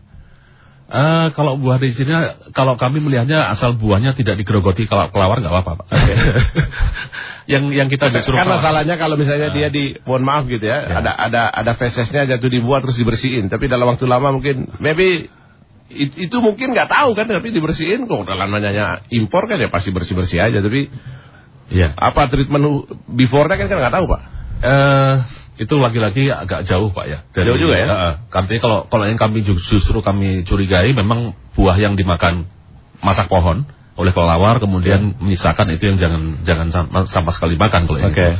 [0.86, 2.14] Uh, kalau buah di sini,
[2.54, 5.90] kalau kami melihatnya asal buahnya tidak digerogoti kalau kelawar nggak apa-apa.
[5.90, 6.14] Okay.
[7.58, 8.38] yang yang kita disuruh.
[8.38, 11.02] Kan masalahnya kalau misalnya uh, dia di, mohon maaf gitu ya, yeah.
[11.02, 15.26] ada ada ada fesesnya jatuh dibuat terus dibersihin, tapi dalam waktu lama mungkin, maybe
[15.90, 19.90] it, itu mungkin nggak tahu kan, tapi dibersihin kok dalam namanya impor kan ya pasti
[19.90, 20.86] bersih bersih aja, tapi
[21.74, 21.98] yeah.
[21.98, 24.22] apa treatment before-nya kan kan nggak tahu pak.
[24.62, 25.16] Uh,
[25.56, 27.20] itu lagi-lagi agak jauh pak ya.
[27.32, 27.88] Dari, jauh juga ya.
[27.88, 28.14] Uh,
[28.60, 32.48] kalau kalau yang kami justru kami curigai memang buah yang dimakan
[33.00, 33.64] masak pohon
[33.96, 35.18] oleh kelelawar kemudian ya.
[35.24, 38.36] menyisakan itu yang jangan jangan sama, sama sekali makan kalau okay.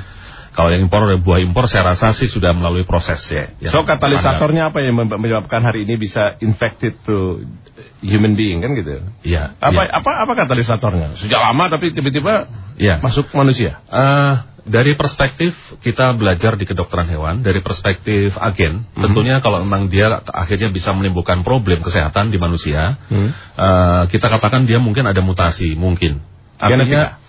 [0.56, 3.52] Kalau yang impor buah impor saya rasa sih sudah melalui proses ya.
[3.68, 7.44] So katalisatornya apa yang menyebabkan hari ini bisa infected to
[8.00, 9.04] human being kan gitu?
[9.28, 9.60] Iya.
[9.60, 10.00] Apa ya.
[10.00, 11.20] apa apa katalisatornya?
[11.20, 12.48] Sejak lama tapi tiba-tiba
[12.80, 13.04] ya.
[13.04, 13.84] masuk manusia.
[13.92, 15.54] Uh, dari perspektif
[15.86, 19.02] kita belajar di kedokteran hewan, dari perspektif agen, hmm.
[19.06, 23.30] tentunya kalau memang dia akhirnya bisa menimbulkan problem kesehatan di manusia, hmm.
[23.56, 26.18] uh, kita katakan dia mungkin ada mutasi, mungkin.
[26.58, 27.26] Artinya, Genetik.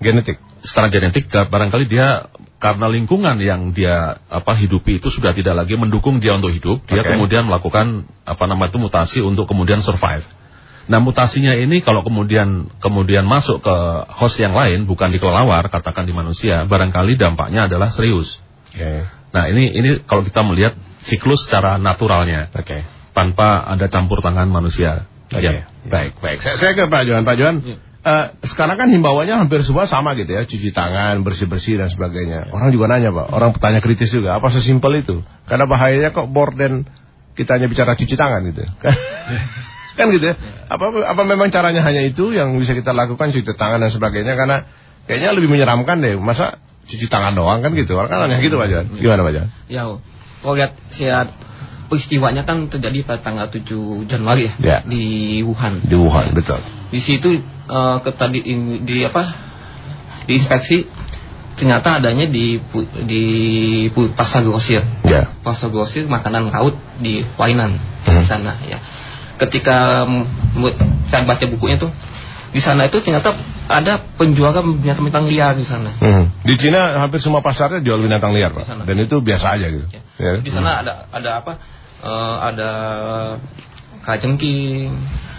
[0.00, 0.38] Genetik.
[0.64, 2.24] Secara genetik, barangkali dia
[2.56, 7.04] karena lingkungan yang dia apa hidupi itu sudah tidak lagi mendukung dia untuk hidup, dia
[7.04, 7.12] okay.
[7.12, 10.24] kemudian melakukan apa nama itu mutasi untuk kemudian survive.
[10.84, 13.76] Nah mutasinya ini kalau kemudian kemudian masuk ke
[14.20, 18.36] host yang lain bukan di kelelawar katakan di manusia barangkali dampaknya adalah serius.
[18.68, 19.08] Okay.
[19.32, 22.84] Nah ini ini kalau kita melihat siklus secara naturalnya, okay.
[23.16, 25.08] tanpa ada campur tangan manusia.
[25.32, 25.64] Okay.
[25.64, 25.88] Ya.
[25.88, 26.44] Baik baik.
[26.44, 27.24] Saya, saya ke Pak Johan.
[27.24, 27.56] Pak Johan.
[27.64, 27.76] Ya.
[28.04, 32.52] Uh, sekarang kan himbauannya hampir semua sama gitu ya, cuci tangan, bersih-bersih dan sebagainya.
[32.52, 35.24] Orang juga nanya Pak, orang bertanya kritis juga, apa sesimpel itu?
[35.48, 36.84] Karena bahayanya kok than
[37.32, 38.60] kita hanya bicara cuci tangan gitu.
[39.94, 40.34] Kan gitu ya.
[40.66, 44.66] Apa apa memang caranya hanya itu yang bisa kita lakukan cuci tangan dan sebagainya karena
[45.06, 46.18] kayaknya lebih menyeramkan deh.
[46.18, 47.94] Masa cuci tangan doang kan gitu.
[47.94, 48.84] Orang kan hanya gitu Pak Jan.
[48.98, 49.46] Gimana Pak Jan?
[49.70, 49.86] Ya,
[50.42, 51.30] kalau lihat saya
[51.88, 54.78] peristiwanya kan terjadi pada tanggal 7 Januari ya, Ya.
[54.82, 55.84] di Wuhan.
[55.84, 56.58] Di Wuhan, betul.
[56.90, 58.40] Di situ eh, ke tadi
[58.82, 59.22] di, apa?
[60.24, 60.88] Di inspeksi
[61.54, 62.58] ternyata adanya di
[63.06, 63.22] di
[64.16, 64.82] pasar grosir.
[65.06, 65.30] Ya.
[65.44, 68.20] Pasar grosir makanan laut di Wainan Hmm.
[68.20, 68.76] di sana ya.
[69.34, 70.06] Ketika
[71.06, 71.90] saya baca bukunya tuh
[72.54, 73.34] di sana itu ternyata
[73.66, 75.90] ada penjualan binatang-binatang liar di sana.
[75.98, 76.30] Hmm.
[76.46, 78.86] Di Cina hampir semua pasarnya jual binatang liar, Pak.
[78.86, 79.86] Dan itu biasa aja gitu.
[80.22, 80.38] Ya.
[80.38, 81.52] Di sana ada ada apa?
[82.04, 82.70] eh, ada
[84.04, 84.92] kajengking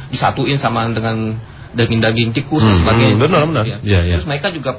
[0.10, 1.38] disatuin sama dengan
[1.72, 3.16] daging-daging tikus dan Hmm, sebagainya.
[3.16, 3.64] hmm, benar, benar.
[3.64, 3.78] Ya.
[3.80, 4.14] Iya, iya.
[4.18, 4.72] Terus mereka juga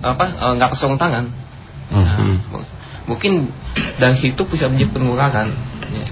[0.00, 1.24] apa eh, nggak kosong tangan.
[1.90, 2.04] Hmm.
[2.04, 2.18] Nah,
[2.52, 2.68] mu-
[3.10, 3.50] mungkin
[3.98, 5.50] dari situ bisa menjadi penularan,
[5.90, 6.04] ya.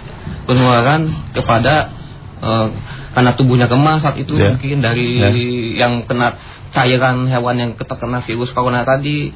[0.49, 1.05] Penularan
[1.37, 1.93] kepada
[2.41, 2.67] eh,
[3.13, 4.55] karena tubuhnya kemas saat itu Ya.
[4.55, 5.29] mungkin dari Ya.
[5.85, 6.39] yang kena
[6.71, 9.35] cairan hewan yang terkena virus corona tadi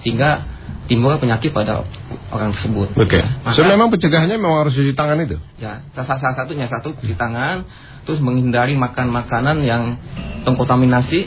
[0.00, 0.44] sehingga
[0.84, 1.82] timbul penyakit pada
[2.30, 2.92] orang tersebut.
[2.94, 3.18] Oke.
[3.20, 3.40] Ya.
[3.42, 5.40] Maka- So memang pencegahannya memang harus cuci tangan itu.
[5.56, 7.64] Ya, salah, salah satunya satu cuci tangan,
[8.04, 9.96] terus menghindari makan makanan yang
[10.44, 11.24] terkontaminasi,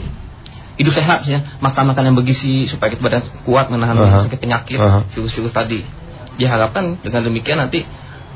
[0.78, 4.30] hidup sehat ya, makan makanan yang bergizi supaya kita badan kuat menahan Aha.
[4.30, 4.78] sakit penyakit,
[5.12, 5.82] virus-virus tadi.
[6.38, 7.82] Diharapkan dengan demikian nanti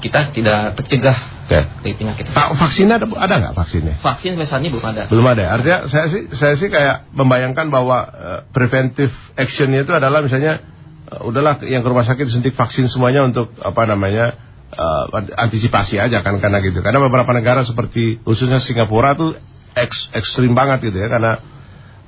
[0.03, 1.15] kita tidak tercegah
[1.53, 1.69] Ya.
[1.85, 2.33] dari penyakit.
[2.33, 4.01] Pak, vaksinnya ada, ada nggak vaksinnya?
[4.01, 5.03] Vaksin misalnya belum ada.
[5.11, 5.45] Belum ada.
[5.53, 10.65] Artinya saya sih saya sih kayak membayangkan bahwa eh, preventive actionnya itu adalah misalnya
[11.13, 14.33] eh, udahlah yang ke rumah sakit suntik vaksin semuanya untuk apa namanya
[14.73, 15.05] eh,
[15.37, 16.81] antisipasi aja kan karena gitu.
[16.81, 19.37] Karena beberapa negara seperti khususnya Singapura tuh
[19.77, 21.37] eks, ekstrim banget gitu ya karena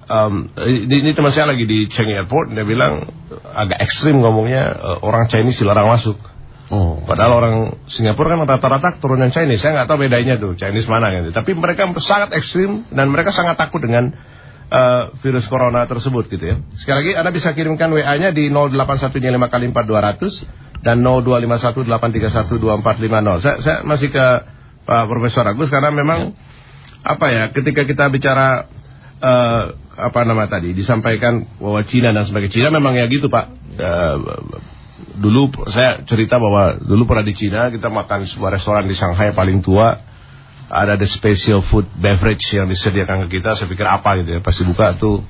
[0.09, 0.48] em,
[0.88, 3.09] ini, ini teman saya lagi di Changi Airport dia bilang
[3.52, 6.16] agak ekstrim ngomongnya eh, orang Chinese dilarang masuk.
[6.72, 6.96] Oh.
[7.05, 7.55] Padahal orang
[7.92, 9.61] Singapura kan rata-rata keturunan Chinese.
[9.61, 11.37] Saya nggak tahu bedanya tuh Chinese mana gitu.
[11.37, 14.09] Tapi mereka sangat ekstrim dan mereka sangat takut dengan
[14.72, 16.57] eh, virus corona tersebut gitu ya.
[16.81, 21.85] Sekali lagi Anda bisa kirimkan WA-nya di 0815 kali 4200 dan 0251
[23.40, 24.27] Saya, saya masih ke
[24.85, 26.33] Pak Profesor Agus karena memang
[27.05, 28.64] apa ya ketika kita bicara
[29.20, 29.62] eh,
[29.94, 34.16] apa nama tadi disampaikan bahwa Cina dan sebagainya Cina memang ya gitu Pak Eh,
[35.14, 39.62] dulu saya cerita bahwa dulu pernah di Cina kita makan sebuah restoran di Shanghai paling
[39.62, 40.12] tua.
[40.64, 43.55] Ada the special food beverage yang disediakan ke kita.
[43.55, 45.22] Saya pikir apa gitu ya pasti buka tuh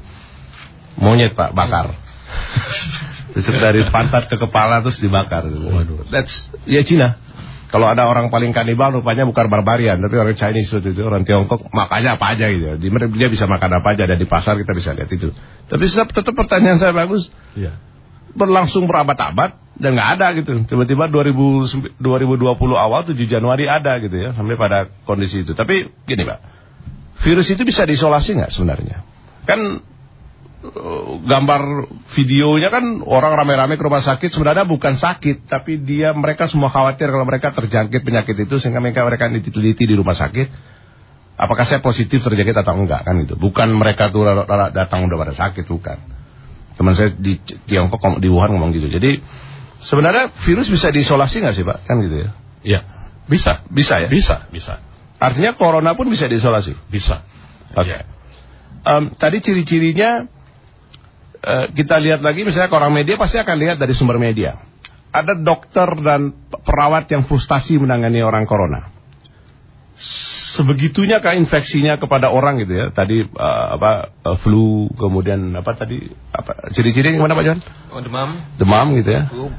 [0.96, 1.92] monyet pak bakar.
[3.34, 5.66] Terus dari pantat ke kepala terus dibakar gitu.
[5.66, 6.06] Waduh.
[6.06, 7.18] that's ya Cina.
[7.74, 11.66] Kalau ada orang paling kanibal rupanya bukan barbarian tapi orang Chinese waktu itu orang Tiongkok
[11.74, 12.78] makanya apa aja gitu.
[12.78, 15.34] Dia, dia bisa makan apa aja dan di pasar kita bisa lihat itu.
[15.66, 17.26] Tapi tetap, tetap pertanyaan saya bagus.
[17.58, 17.74] Iya.
[18.34, 20.50] Berlangsung berabad-abad dan nggak ada gitu.
[20.66, 25.54] Tiba-tiba 2000 2020 awal 7 Januari ada gitu ya sampai pada kondisi itu.
[25.54, 26.38] Tapi gini Pak,
[27.26, 29.02] virus itu bisa diisolasi nggak sebenarnya?
[29.46, 29.60] Kan
[30.62, 31.62] eh, gambar
[32.14, 37.10] videonya kan orang rame-rame ke rumah sakit sebenarnya bukan sakit tapi dia mereka semua khawatir
[37.10, 40.74] kalau mereka terjangkit penyakit itu sehingga mereka mereka diteliti di rumah sakit
[41.34, 45.66] apakah saya positif terjangkit atau enggak kan itu bukan mereka tuh datang udah pada sakit
[45.66, 46.13] bukan
[46.74, 48.90] teman saya di Tiongkok di Wuhan ngomong gitu.
[48.90, 49.18] Jadi
[49.82, 51.78] sebenarnya virus bisa diisolasi nggak sih Pak?
[51.86, 52.30] Kan gitu ya?
[52.64, 52.80] Iya.
[53.24, 53.64] Bisa.
[53.70, 54.08] Bisa ya?
[54.10, 54.80] Bisa, bisa.
[55.20, 56.74] Artinya corona pun bisa diisolasi.
[56.90, 57.24] Bisa.
[57.74, 57.96] Oke.
[58.84, 60.28] Em, tadi ciri-cirinya
[61.40, 64.60] eh, kita lihat lagi misalnya orang media pasti akan lihat dari sumber media.
[65.14, 68.93] Ada dokter dan perawat yang frustasi menangani orang corona.
[70.54, 72.86] Sebegitunya kah infeksinya kepada orang gitu ya?
[72.90, 76.02] Tadi eh, apa eh, flu kemudian apa tadi
[76.34, 77.58] apa ciri-ciri gimana Pak John?
[77.94, 79.22] Oh, demam, Demam gitu ya?
[79.30, 79.50] flu,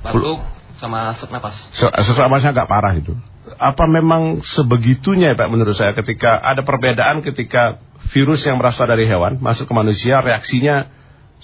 [0.00, 0.40] batuk,
[0.80, 1.56] sama sesak napas.
[1.76, 3.12] Se- sesak napasnya agak parah itu.
[3.60, 7.76] Apa memang sebegitunya ya Pak menurut saya ketika ada perbedaan ketika
[8.16, 10.88] virus yang berasal dari hewan masuk ke manusia reaksinya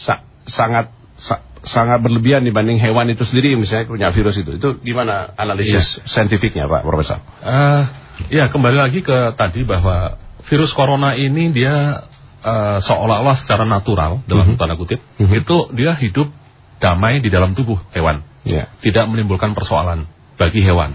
[0.01, 0.89] sa- sangat
[1.21, 4.57] sa- sangat berlebihan dibanding hewan itu sendiri misalnya punya virus itu.
[4.57, 7.21] Itu gimana analisis saintifiknya Pak Profesor?
[7.45, 7.83] Eh,
[8.27, 10.19] ya kembali lagi ke tadi bahwa
[10.51, 12.05] virus corona ini dia
[12.39, 14.59] eh, seolah-olah secara natural dalam Mhm.
[14.59, 15.43] tanda kutip Mhm.
[15.43, 16.31] itu dia hidup
[16.79, 18.71] damai di dalam tubuh hewan, Ya.
[18.79, 20.07] tidak menimbulkan persoalan
[20.39, 20.95] bagi hewan.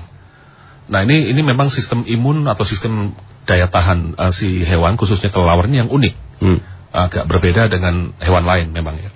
[0.87, 3.11] Nah ini ini memang sistem imun atau sistem
[3.43, 6.59] daya tahan eh, si hewan khususnya kelelawar ini yang unik, Hmm.
[6.95, 9.11] agak berbeda dengan hewan lain memang ya.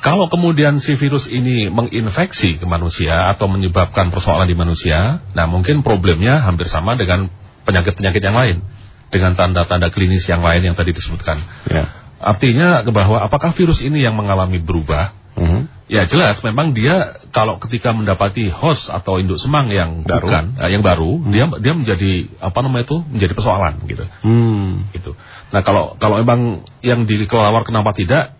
[0.00, 5.84] Kalau kemudian si virus ini menginfeksi ke manusia atau menyebabkan persoalan di manusia, nah mungkin
[5.84, 7.28] problemnya hampir sama dengan
[7.68, 8.56] penyakit-penyakit yang lain,
[9.12, 11.36] dengan tanda-tanda klinis yang lain yang tadi disebutkan.
[11.68, 11.84] Ya.
[12.16, 15.12] Artinya bahwa apakah virus ini yang mengalami berubah?
[15.36, 15.60] Mhm.
[15.90, 20.30] Ya jelas, memang dia kalau ketika mendapati host atau induk semang yang Baru.
[20.30, 24.04] bukan, eh, yang baru, dia dia menjadi apa namanya itu menjadi persoalan gitu.
[24.22, 24.86] Hmm.
[24.94, 25.12] Gitu.
[25.50, 28.39] Nah kalau kalau memang yang di kelelawar kenapa tidak?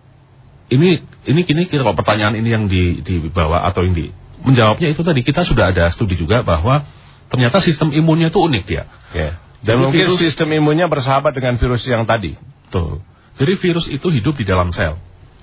[0.71, 4.09] Ini ini kini kita kalau pertanyaan ini yang di, dibawa atau yang di
[4.41, 6.81] menjawabnya itu tadi kita sudah ada studi juga bahwa
[7.29, 8.83] ternyata sistem imunnya itu unik ya.
[9.13, 9.33] Yeah.
[9.61, 12.33] Dan Jadi mungkin virus, sistem imunnya bersahabat dengan virus yang tadi.
[12.73, 12.97] Tuh.
[13.37, 14.97] Jadi virus itu hidup di dalam sel.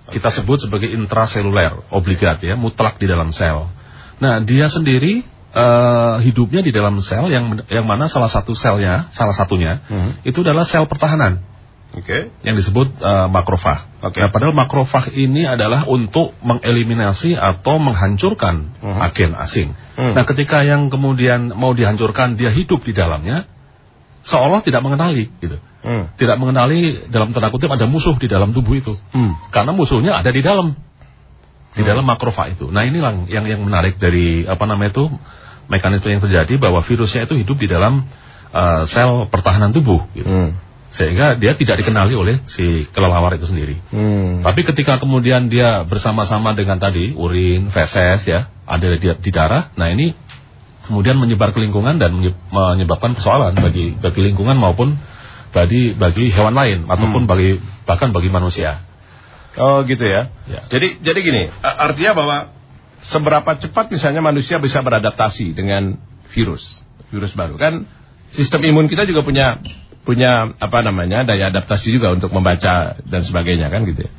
[0.08, 3.70] Kita sebut sebagai intraseluler, obligat ya, mutlak di dalam sel.
[4.18, 5.22] Nah, dia sendiri
[5.54, 10.26] uh, hidupnya di dalam sel yang yang mana salah satu selnya, salah satunya hmm.
[10.26, 11.38] itu adalah sel pertahanan.
[11.96, 12.04] Oke.
[12.04, 12.20] Okay.
[12.44, 13.88] Yang disebut uh, makrofag.
[14.12, 14.20] Okay.
[14.20, 19.06] Nah, padahal makrofag ini adalah untuk mengeliminasi atau menghancurkan uh-huh.
[19.08, 19.72] agen asing.
[19.96, 20.12] Hmm.
[20.12, 23.48] Nah, ketika yang kemudian mau dihancurkan dia hidup di dalamnya,
[24.20, 25.56] seolah tidak mengenali gitu.
[25.80, 26.12] Hmm.
[26.20, 28.92] Tidak mengenali dalam tanda kutip ada musuh di dalam tubuh itu.
[29.16, 29.32] Hmm.
[29.48, 30.76] Karena musuhnya ada di dalam.
[31.72, 31.88] Di hmm.
[31.88, 32.68] dalam makrofag itu.
[32.68, 35.08] Nah, inilah yang yang menarik dari apa namanya itu
[35.72, 38.04] mekanisme yang terjadi bahwa virusnya itu hidup di dalam
[38.52, 40.28] uh, sel pertahanan tubuh gitu.
[40.28, 43.76] Hmm sehingga dia tidak dikenali oleh si kelelawar itu sendiri.
[43.92, 44.40] Hmm.
[44.40, 49.92] Tapi ketika kemudian dia bersama-sama dengan tadi urin, feses ya, ada di, di darah, nah
[49.92, 50.16] ini
[50.88, 52.16] kemudian menyebar ke lingkungan dan
[52.48, 54.96] menyebabkan persoalan bagi bagi lingkungan maupun
[55.52, 57.30] bagi bagi hewan lain ataupun hmm.
[57.30, 57.50] bagi
[57.84, 58.80] bahkan bagi manusia.
[59.60, 60.32] Oh gitu ya.
[60.48, 60.64] ya.
[60.72, 62.36] Jadi jadi gini, artinya bahwa
[63.04, 65.94] seberapa cepat misalnya manusia bisa beradaptasi dengan
[66.34, 67.86] virus virus baru kan
[68.34, 69.62] sistem imun kita juga punya
[70.08, 74.12] punya apa namanya daya adaptasi juga untuk membaca dan sebagainya kan gitu ya.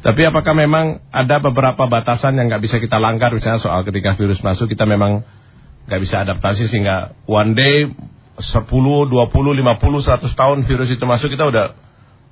[0.00, 4.40] Tapi apakah memang ada beberapa batasan yang nggak bisa kita langgar misalnya soal ketika virus
[4.40, 5.20] masuk kita memang
[5.84, 7.92] nggak bisa adaptasi sehingga one day
[8.40, 11.76] 10, 20, 50, 100 tahun virus itu masuk kita udah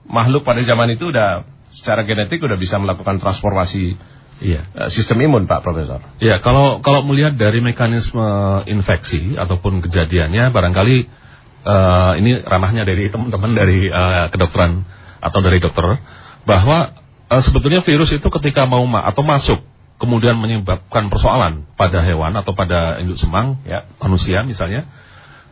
[0.09, 4.01] makhluk pada zaman itu udah secara genetik udah bisa melakukan transformasi
[4.41, 4.65] iya.
[4.73, 6.01] Eh, sistem imun Pak Profesor.
[6.17, 8.25] Iya, kalau kalau melihat dari mekanisme
[8.65, 11.22] infeksi ataupun kejadiannya barangkali
[11.65, 14.87] uh, ini ranahnya dari teman-teman dari uh, kedokteran
[15.23, 15.99] atau dari dokter
[16.43, 16.95] bahwa
[17.31, 19.63] uh, sebetulnya virus itu ketika mau ma atau masuk
[20.03, 23.87] kemudian menyebabkan persoalan pada hewan atau pada induk semang ya.
[24.03, 24.91] manusia misalnya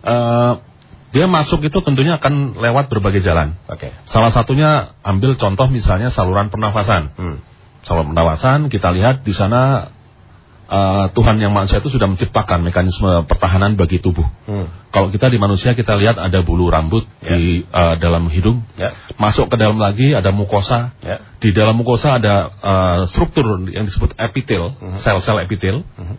[0.02, 0.58] uh,
[1.10, 3.58] dia masuk itu tentunya akan lewat berbagai jalan.
[3.66, 3.90] Okay.
[4.06, 7.10] Salah satunya ambil contoh misalnya saluran pernafasan.
[7.18, 7.36] Hmm.
[7.82, 9.90] Saluran pernafasan kita lihat di sana
[10.70, 14.24] uh, Tuhan yang Maha itu sudah menciptakan mekanisme pertahanan bagi tubuh.
[14.46, 14.70] Hmm.
[14.94, 17.34] Kalau kita di manusia kita lihat ada bulu rambut yeah.
[17.34, 18.94] di uh, dalam hidung, yeah.
[19.18, 21.18] masuk ke dalam lagi ada mukosa, yeah.
[21.42, 25.02] di dalam mukosa ada uh, struktur yang disebut epitel, hmm.
[25.02, 25.82] sel-sel epitel.
[25.98, 26.16] Hmm.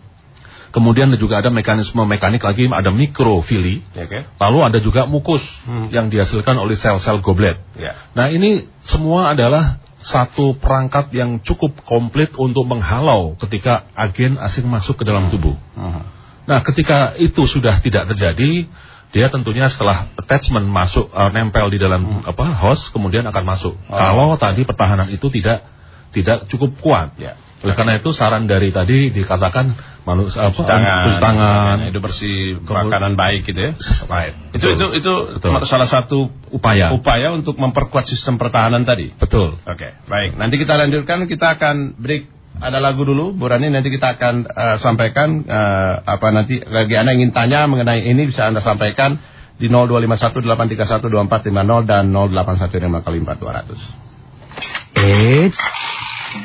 [0.72, 3.84] Kemudian juga ada mekanisme mekanik lagi, ada mikrofili.
[3.92, 4.24] Okay.
[4.40, 5.92] Lalu ada juga mukus hmm.
[5.92, 7.60] yang dihasilkan oleh sel-sel goblet.
[7.76, 7.92] Yeah.
[8.16, 14.98] Nah ini semua adalah satu perangkat yang cukup komplit untuk menghalau ketika agen asing masuk
[14.98, 15.54] ke dalam tubuh.
[15.78, 16.02] Hmm.
[16.42, 18.66] Nah, ketika itu sudah tidak terjadi,
[19.14, 22.30] dia tentunya setelah attachment masuk uh, nempel di dalam hmm.
[22.32, 23.74] apa host kemudian akan masuk.
[23.86, 23.94] Oh.
[23.94, 25.62] Kalau tadi pertahanan itu tidak
[26.10, 27.14] tidak cukup kuat.
[27.20, 27.38] Ya.
[27.62, 33.46] Oleh karena itu saran dari tadi dikatakan manusia apa tangan, tangan itu bersih makanan baik
[33.46, 33.72] gitu ya.
[34.10, 34.34] Right.
[34.50, 35.62] Itu itu itu Betul.
[35.70, 39.14] salah satu upaya upaya untuk memperkuat sistem pertahanan tadi.
[39.14, 39.62] Betul.
[39.62, 39.94] Oke, okay.
[40.10, 40.34] baik.
[40.34, 42.26] Nanti kita lanjutkan kita akan break
[42.58, 47.14] ada lagu dulu Bu Rani nanti kita akan uh, sampaikan uh, apa nanti bagi Anda
[47.14, 49.16] ingin tanya mengenai ini bisa Anda sampaikan
[49.56, 54.98] di 02518312450 dan 0815 kali 4200.
[54.98, 55.62] Eits,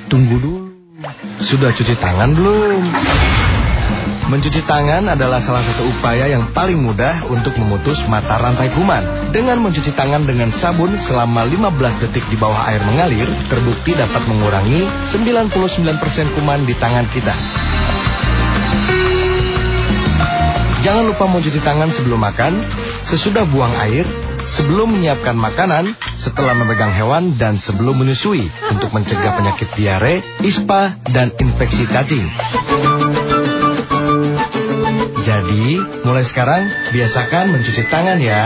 [0.07, 0.66] tunggu dulu.
[1.45, 2.81] Sudah cuci tangan belum?
[4.33, 9.29] Mencuci tangan adalah salah satu upaya yang paling mudah untuk memutus mata rantai kuman.
[9.29, 14.89] Dengan mencuci tangan dengan sabun selama 15 detik di bawah air mengalir, terbukti dapat mengurangi
[15.13, 17.35] 99% kuman di tangan kita.
[20.81, 22.57] Jangan lupa mencuci tangan sebelum makan,
[23.05, 24.09] sesudah buang air,
[24.55, 31.35] sebelum menyiapkan makanan, setelah memegang hewan, dan sebelum menyusui untuk mencegah penyakit diare, ispa, dan
[31.39, 32.27] infeksi cacing.
[35.27, 35.65] Jadi,
[36.07, 36.63] mulai sekarang
[36.95, 38.43] biasakan mencuci tangan ya.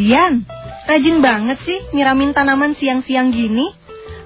[0.00, 0.48] Dian,
[0.88, 3.79] rajin banget sih nyiramin tanaman siang-siang gini.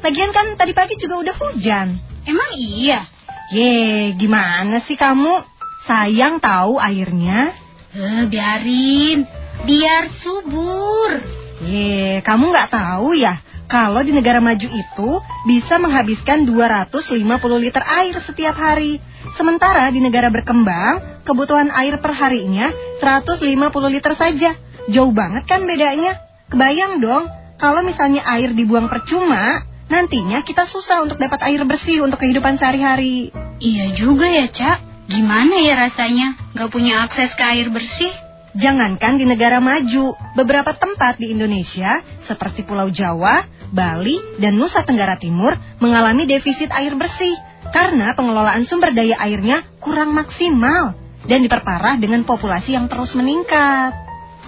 [0.05, 1.97] Lagian kan tadi pagi juga udah hujan.
[2.29, 3.09] Emang iya?
[3.49, 5.41] Ye, gimana sih kamu?
[5.89, 7.57] Sayang tahu airnya.
[7.97, 9.25] Eh, biarin.
[9.65, 11.25] Biar subur.
[11.65, 13.41] Ye, kamu nggak tahu ya?
[13.65, 15.11] Kalau di negara maju itu
[15.49, 17.25] bisa menghabiskan 250
[17.57, 19.01] liter air setiap hari.
[19.41, 22.69] Sementara di negara berkembang, kebutuhan air per harinya
[23.01, 23.41] 150
[23.89, 24.53] liter saja.
[24.85, 26.21] Jauh banget kan bedanya?
[26.53, 27.25] Kebayang dong,
[27.57, 29.65] kalau misalnya air dibuang percuma,
[29.95, 33.31] Nantinya kita susah untuk dapat air bersih untuk kehidupan sehari-hari.
[33.63, 35.07] Iya juga ya, Cak.
[35.07, 38.11] Gimana ya rasanya gak punya akses ke air bersih?
[38.59, 45.15] Jangankan di negara maju, beberapa tempat di Indonesia seperti Pulau Jawa, Bali, dan Nusa Tenggara
[45.15, 47.39] Timur mengalami defisit air bersih
[47.71, 50.99] karena pengelolaan sumber daya airnya kurang maksimal
[51.31, 53.95] dan diperparah dengan populasi yang terus meningkat.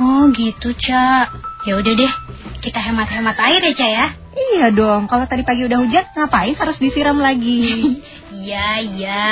[0.02, 1.30] Oh gitu, Cak.
[1.70, 2.12] Ya udah deh,
[2.66, 4.25] kita hemat-hemat air ya, Cak ya.
[4.36, 7.64] Iya dong, kalau tadi pagi udah hujan, ngapain harus disiram lagi?
[8.36, 9.26] Iya, iya.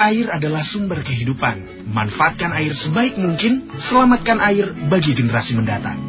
[0.00, 1.86] Air adalah sumber kehidupan.
[1.92, 6.00] Manfaatkan air sebaik mungkin, selamatkan air bagi generasi mendatang.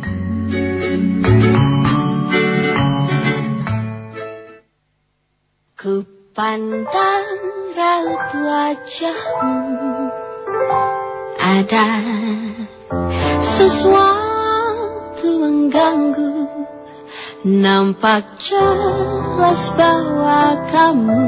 [5.75, 7.27] Ku pandang
[7.75, 10.09] raut wajahmu
[11.37, 11.85] Ada
[13.59, 14.24] sesuatu
[15.41, 16.65] mengganggu
[17.45, 21.25] Nampak jelas bahwa kamu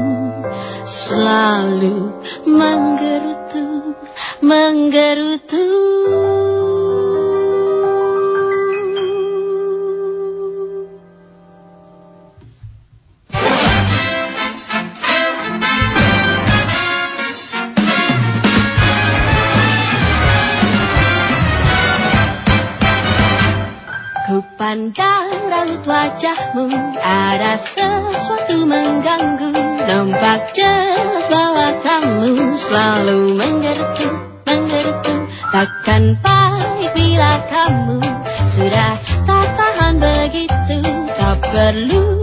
[1.06, 2.10] selalu
[2.42, 3.94] menggerutu,
[4.42, 5.66] menggerutu.
[24.68, 26.68] Pandang raut wajahmu
[27.00, 29.48] Ada sesuatu mengganggu.
[29.88, 34.08] Nampak jelas bahwa kamu Selalu menggerutu,
[34.44, 37.96] menggerutu Takkan baik bila kamu
[38.60, 40.78] Sudah tak tahan begitu.
[41.16, 42.17] Tak perlu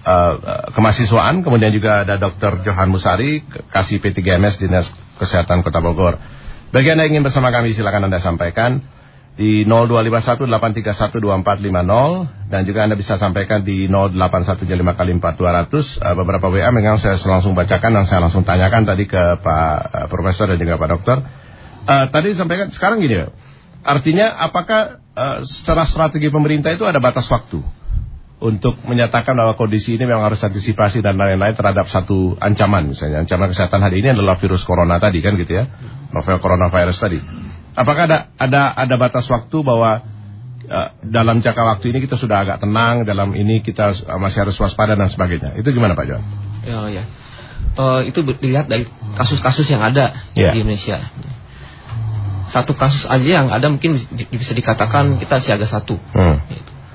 [0.08, 1.44] uh, Kemahasiswaan.
[1.44, 2.64] Kemudian juga ada Dr.
[2.64, 4.88] Johan Musari, Kasih P3MS Dinas
[5.20, 6.16] Kesehatan Kota Bogor.
[6.72, 8.80] Bagi Anda ingin bersama kami, silakan Anda sampaikan
[9.38, 14.66] di 0251-831-2450 dan juga Anda bisa sampaikan di 0815
[14.98, 19.38] kali 4200 uh, beberapa WA memang saya langsung bacakan dan saya langsung tanyakan tadi ke
[19.38, 21.22] Pak uh, Profesor dan juga Pak Dokter
[21.86, 23.30] uh, tadi sampaikan sekarang gini
[23.86, 27.62] artinya apakah uh, secara strategi pemerintah itu ada batas waktu
[28.38, 33.50] untuk menyatakan bahwa kondisi ini memang harus antisipasi dan lain-lain terhadap satu ancaman misalnya ancaman
[33.50, 35.66] kesehatan hari ini adalah virus corona tadi kan gitu ya
[36.14, 37.20] novel coronavirus tadi
[37.78, 40.02] Apakah ada ada ada batas waktu bahwa
[40.66, 44.98] uh, dalam jangka waktu ini kita sudah agak tenang, dalam ini kita masih harus waspada
[44.98, 45.54] dan sebagainya.
[45.62, 46.26] Itu gimana Pak John?
[46.74, 47.06] Oh ya.
[47.78, 50.58] Uh, itu dilihat dari kasus-kasus yang ada yeah.
[50.58, 51.06] di Indonesia.
[52.50, 54.02] Satu kasus aja yang ada mungkin
[54.34, 56.02] bisa dikatakan kita siaga satu.
[56.18, 56.42] Hmm.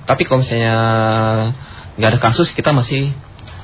[0.04, 0.76] Tapi kalau misalnya
[1.96, 3.12] nggak ada kasus kita masih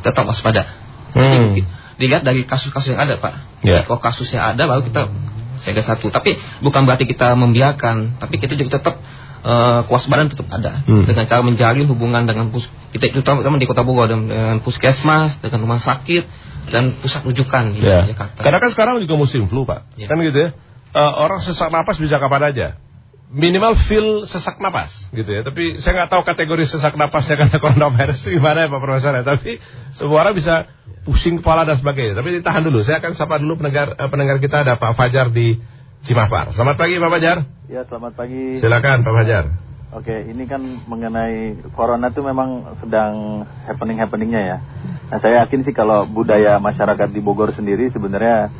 [0.05, 0.69] tetap waspada.
[1.17, 1.57] Hmm.
[1.57, 1.63] Jadi,
[1.99, 3.65] dilihat dari kasus-kasus yang ada Pak.
[3.67, 3.83] Yeah.
[3.83, 5.11] Kalau kasusnya ada baru kita
[5.59, 6.15] siaga satu.
[6.15, 9.03] Tapi bukan berarti kita membiarkan, tapi kita juga tetap
[9.43, 11.05] uh, kewaspadaan tetap ada hmm.
[11.11, 15.67] dengan cara menjalin hubungan dengan pus kita itu terutama di Kota Bogor dengan puskesmas, dengan
[15.67, 16.25] rumah sakit
[16.71, 18.07] dan pusat rujukan di ya.
[18.07, 18.41] Jakarta.
[18.41, 20.07] Karena kan sekarang juga musim flu pak, ya.
[20.07, 20.51] kan gitu ya.
[20.95, 22.67] Uh, orang sesak napas bisa kapan aja
[23.29, 25.45] minimal feel sesak napas gitu ya.
[25.45, 29.25] Tapi saya nggak tahu kategori sesak napasnya karena coronavirus itu gimana ya Pak Profesor ya.
[29.25, 29.61] Tapi
[29.93, 30.69] semua orang bisa
[31.05, 32.17] pusing kepala dan sebagainya.
[32.17, 32.81] Tapi ditahan dulu.
[32.85, 35.61] Saya akan sapa dulu pendengar eh, pendengar kita ada Pak Fajar di
[36.09, 36.55] Cimapar.
[36.57, 37.37] Selamat pagi Pak Fajar.
[37.69, 38.63] Ya selamat pagi.
[38.63, 39.45] Silakan Pak Fajar.
[39.89, 44.59] Oke, ini kan mengenai corona itu memang sedang happening-happeningnya ya.
[45.09, 48.53] Nah, saya yakin sih kalau budaya masyarakat di Bogor sendiri sebenarnya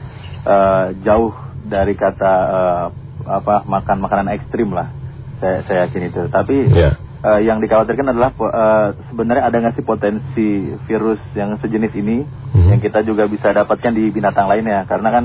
[0.49, 1.37] uh, jauh
[1.69, 2.87] dari kata uh,
[3.29, 4.91] apa makan makanan ekstrim lah
[5.39, 6.99] saya saya yakin itu tapi yeah.
[7.23, 12.69] uh, yang dikhawatirkan adalah uh, sebenarnya ada nggak sih potensi virus yang sejenis ini mm-hmm.
[12.75, 15.25] yang kita juga bisa dapatkan di binatang lainnya karena kan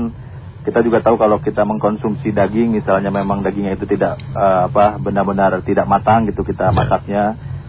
[0.64, 5.60] kita juga tahu kalau kita mengkonsumsi daging misalnya memang dagingnya itu tidak uh, apa benar-benar
[5.60, 6.76] tidak matang gitu kita yeah.
[6.76, 7.24] masaknya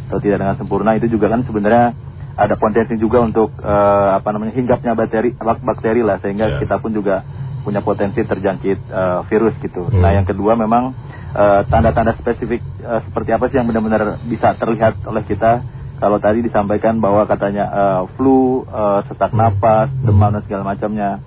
[0.05, 1.97] atau tidak dengan sempurna itu juga kan sebenarnya
[2.35, 6.59] ada potensi juga untuk uh, apa namanya hinggapnya bakteri bakteri lah sehingga yeah.
[6.61, 7.23] kita pun juga
[7.65, 9.89] punya potensi terjangkit uh, virus gitu.
[9.89, 10.05] Hmm.
[10.05, 10.93] Nah yang kedua memang
[11.33, 15.65] eh, tanda-tanda uh, spesifik uh, seperti apa sih yang benar-benar bisa terlihat oleh kita.
[15.95, 19.39] Kalau tadi disampaikan bahwa katanya uh, flu, uh, sesak hmm.
[19.39, 21.23] napas, demam dan segala macamnya.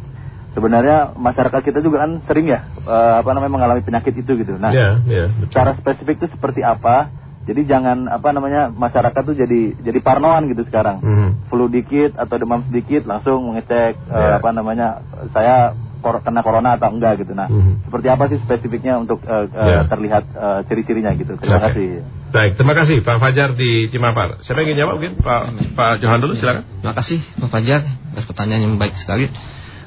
[0.53, 4.61] Sebenarnya masyarakat kita juga kan sering ya uh, apa namanya mengalami penyakit itu gitu.
[4.61, 7.09] Nah, yeah, yeah, cara spesifik itu seperti apa?
[7.49, 11.01] Jadi jangan apa namanya masyarakat tuh jadi jadi parnoan gitu sekarang.
[11.01, 11.31] Mm.
[11.49, 14.13] Flu dikit atau demam sedikit langsung mengecek yeah.
[14.13, 15.01] uh, apa namanya
[15.33, 17.35] saya kor kena corona atau enggak gitu.
[17.35, 17.87] Nah, hmm.
[17.89, 19.85] seperti apa sih spesifiknya untuk uh, uh, yeah.
[19.87, 21.35] terlihat uh, ciri-cirinya gitu.
[21.39, 21.67] Terima okay.
[21.71, 21.89] kasih.
[22.29, 24.41] Baik, terima kasih Pak Fajar di Cimapar.
[24.45, 25.43] Siapa yang ingin jawab mungkin Pak
[25.75, 26.65] Pak Johan dulu silakan.
[26.67, 29.33] Terima kasih Pak Fajar atas pertanyaan yang baik sekali.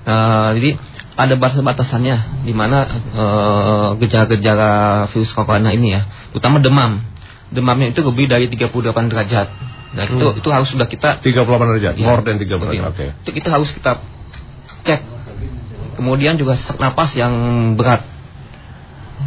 [0.01, 0.81] Uh, jadi
[1.13, 2.87] ada batas-batasannya di mana
[4.01, 6.01] gejala-gejala uh, virus corona ini ya,
[6.33, 7.03] utama demam.
[7.51, 8.71] Demamnya itu lebih dari 38
[9.11, 9.47] derajat.
[9.91, 10.15] Nah, hmm.
[10.15, 12.91] itu itu harus sudah kita 38 derajat, ya, more than 38 derajat.
[12.95, 12.95] Oke.
[12.95, 13.09] Okay.
[13.27, 13.91] Itu kita harus kita
[14.87, 14.99] cek
[15.95, 17.33] kemudian juga sesak napas yang
[17.75, 18.03] berat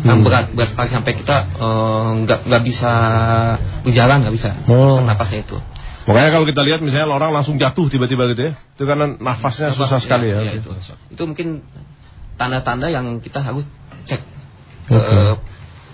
[0.03, 0.27] yang hmm.
[0.27, 2.93] berat berat sekali sampai kita eh, nggak uh, nggak bisa
[3.87, 4.99] berjalan nggak bisa oh.
[4.99, 5.59] sesak napasnya itu
[6.05, 9.79] makanya kalau kita lihat misalnya orang langsung jatuh tiba-tiba gitu ya itu karena nafasnya Nafas,
[9.81, 10.69] susah ya, sekali ya, ya itu.
[11.15, 11.49] itu mungkin
[12.37, 13.65] tanda-tanda yang kita harus
[14.05, 14.21] cek
[14.85, 15.41] ke okay.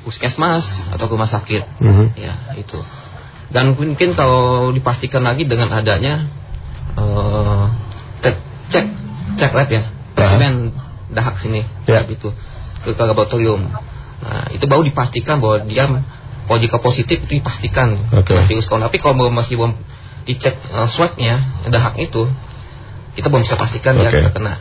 [0.02, 1.94] puskesmas atau ke rumah sakit uh hmm.
[1.94, 2.08] -huh.
[2.18, 2.80] ya itu
[3.54, 6.26] dan mungkin kalau dipastikan lagi dengan adanya
[6.98, 7.70] uh,
[8.70, 8.86] cek
[9.38, 10.54] cek lab ya spesimen
[11.10, 12.04] dahak sini ya.
[12.04, 12.28] itu
[12.84, 13.66] ke, ke laboratorium.
[14.20, 15.88] Nah, itu baru dipastikan bahwa dia
[16.44, 18.42] kalau jika positif itu dipastikan okay.
[18.44, 18.90] virus corona.
[18.90, 19.72] Tapi kalau masih belum
[20.26, 22.26] dicek uh, swabnya dahak itu,
[23.14, 24.26] kita belum bisa pastikan okay.
[24.26, 24.54] dia kena.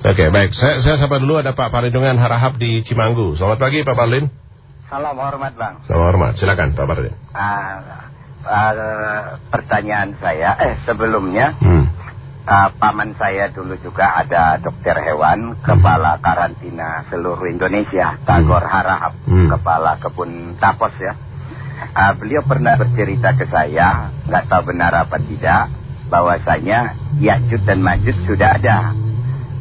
[0.00, 0.54] Oke, okay, baik.
[0.54, 3.34] Saya, saya sapa dulu ada Pak Parindungan Harahap di Cimanggu.
[3.34, 4.30] Selamat pagi Pak Parlin.
[4.86, 5.74] Salam hormat Bang.
[5.84, 6.32] Salam hormat.
[6.38, 7.14] Silakan Pak Parlin.
[7.34, 7.76] Uh,
[8.46, 11.99] uh, pertanyaan saya, eh sebelumnya, hmm
[12.50, 18.72] uh, paman saya dulu juga ada dokter hewan, kepala karantina seluruh Indonesia, Tagor hmm.
[18.74, 19.48] Harahap, hmm.
[19.54, 21.14] kepala kebun tapos ya.
[21.90, 25.72] Uh, beliau pernah bercerita ke saya, nggak tahu benar apa tidak,
[26.12, 28.92] bahwasanya Yajud dan Majud sudah ada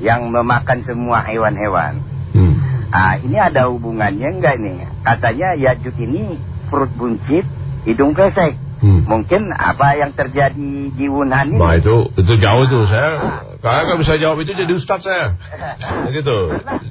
[0.03, 2.01] yang memakan semua hewan-hewan.
[2.33, 2.55] Hmm.
[2.89, 4.83] Uh, ini ada hubungannya enggak nih?
[5.05, 7.45] Katanya Yajud ini perut buncit,
[7.85, 8.57] hidung kresek.
[8.79, 9.03] Hmm.
[9.03, 11.59] Mungkin apa yang terjadi di Wuhan ini.
[11.59, 15.35] Nah itu itu jauh tuh saya Kakak nggak bisa jawab itu jadi ustadz saya.
[16.15, 16.37] Gitu.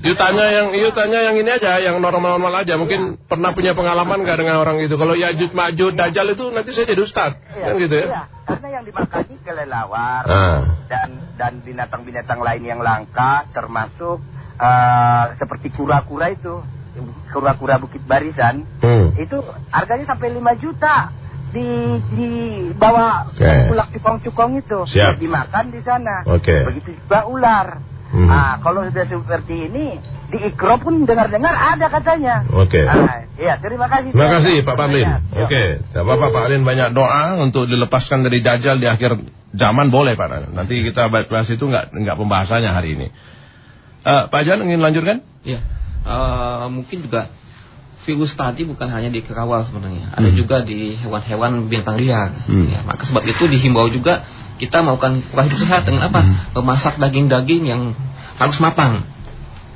[0.05, 2.76] You tanya yang you tanya yang ini aja, yang normal-normal aja.
[2.76, 4.93] Mungkin pernah punya pengalaman nggak dengan orang itu?
[5.01, 7.41] Kalau Yajud Majud Dajjal itu nanti saya jadi ustadz.
[7.57, 8.07] Iya, kan gitu ya.
[8.12, 10.61] Iya, karena yang dimakani kelelawar Ah.
[10.93, 11.09] dan
[11.41, 14.20] dan binatang-binatang lain yang langka termasuk
[14.61, 16.61] eh, seperti kura-kura itu,
[17.32, 19.14] kura-kura Bukit Barisan Hmm.
[19.16, 19.41] itu
[19.72, 21.14] harganya sampai 5 juta
[21.53, 21.68] di
[22.14, 22.30] di
[22.76, 23.72] bawah Oke.
[23.72, 25.16] ulak cukong-cukong itu Siap.
[25.16, 26.24] dimakan di sana.
[26.28, 26.64] Oke.
[26.68, 27.80] Begitu juga ular.
[28.09, 28.24] Hmm.
[28.24, 30.01] Nah, kalau sudah seperti ini
[30.32, 32.40] di Ikro pun dengar-dengar ada katanya.
[32.57, 32.80] Oke.
[32.84, 34.16] Ah, iya, terima kasih.
[34.16, 35.05] Terima kasih Pak Pamlin.
[35.05, 35.16] Iya.
[35.44, 39.20] Oke, tidak apa-apa Pak Alin banyak doa untuk dilepaskan dari Dajjal di akhir
[39.53, 40.53] zaman boleh Pak.
[40.57, 43.09] Nanti kita bahas itu nggak nggak pembahasannya hari ini.
[44.09, 45.20] Eh, Pak Jan ingin lanjutkan?
[45.44, 45.61] Iya.
[46.09, 47.28] Eh, mungkin juga
[48.09, 50.36] virus tadi bukan hanya di kerawal sebenarnya, ada Hmm.
[50.40, 52.32] juga di hewan-hewan bintang liar.
[52.48, 52.72] Hmm.
[52.72, 54.24] Ya, maka sebab itu dihimbau juga
[54.56, 56.24] kita melakukan pola hidup sehat dengan apa?
[56.24, 56.56] Hmm.
[56.56, 57.92] Memasak daging-daging yang
[58.40, 59.04] harus matang,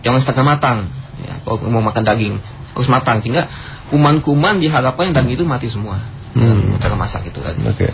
[0.00, 0.78] jangan setengah matang.
[1.20, 2.40] Ya, kalau mau makan daging
[2.72, 3.46] harus matang sehingga
[3.92, 6.00] kuman-kuman diharapkan daging itu mati semua.
[6.32, 6.80] Hmm.
[6.80, 7.60] Cara masak itu tadi.
[7.68, 7.84] Oke.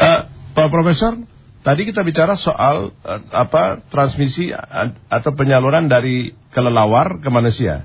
[0.00, 0.20] Eh,
[0.56, 1.20] Pak Profesor,
[1.60, 7.84] tadi kita bicara soal eh, apa transmisi a- atau penyaluran dari kelelawar ke manusia.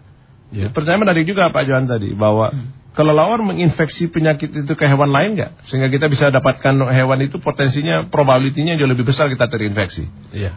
[0.72, 2.56] Pertanyaan menarik juga Pak Johan tadi bahwa
[2.98, 5.68] kelelawar menginfeksi penyakit itu ke hewan lain nggak?
[5.70, 10.08] Sehingga kita bisa dapatkan hewan itu potensinya probabilitinya jauh lebih besar kita terinfeksi.
[10.34, 10.56] Iya.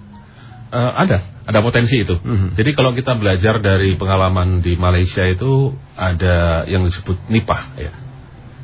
[0.70, 1.18] Eh, ada,
[1.50, 2.14] ada potensi itu.
[2.14, 2.54] Mhm.
[2.54, 7.92] Jadi kalau kita belajar dari pengalaman di Malaysia itu ada yang disebut nipah, ya.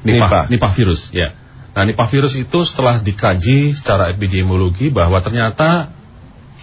[0.06, 0.46] Nipah.
[0.46, 1.34] nipah virus, ya.
[1.74, 5.90] Nah, nipah virus itu setelah dikaji secara epidemiologi bahwa ternyata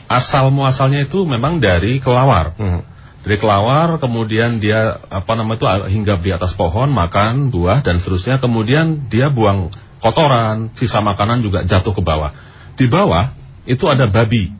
[0.08, 2.56] asal muasalnya itu memang dari kelawar.
[3.24, 5.66] Dari kelawar, kemudian dia apa namanya itu
[5.96, 8.36] hinggap di atas pohon, makan buah dan seterusnya.
[8.44, 9.72] Kemudian dia buang
[10.04, 12.36] kotoran, sisa makanan juga jatuh ke bawah.
[12.76, 13.32] Di bawah
[13.64, 14.52] itu ada babi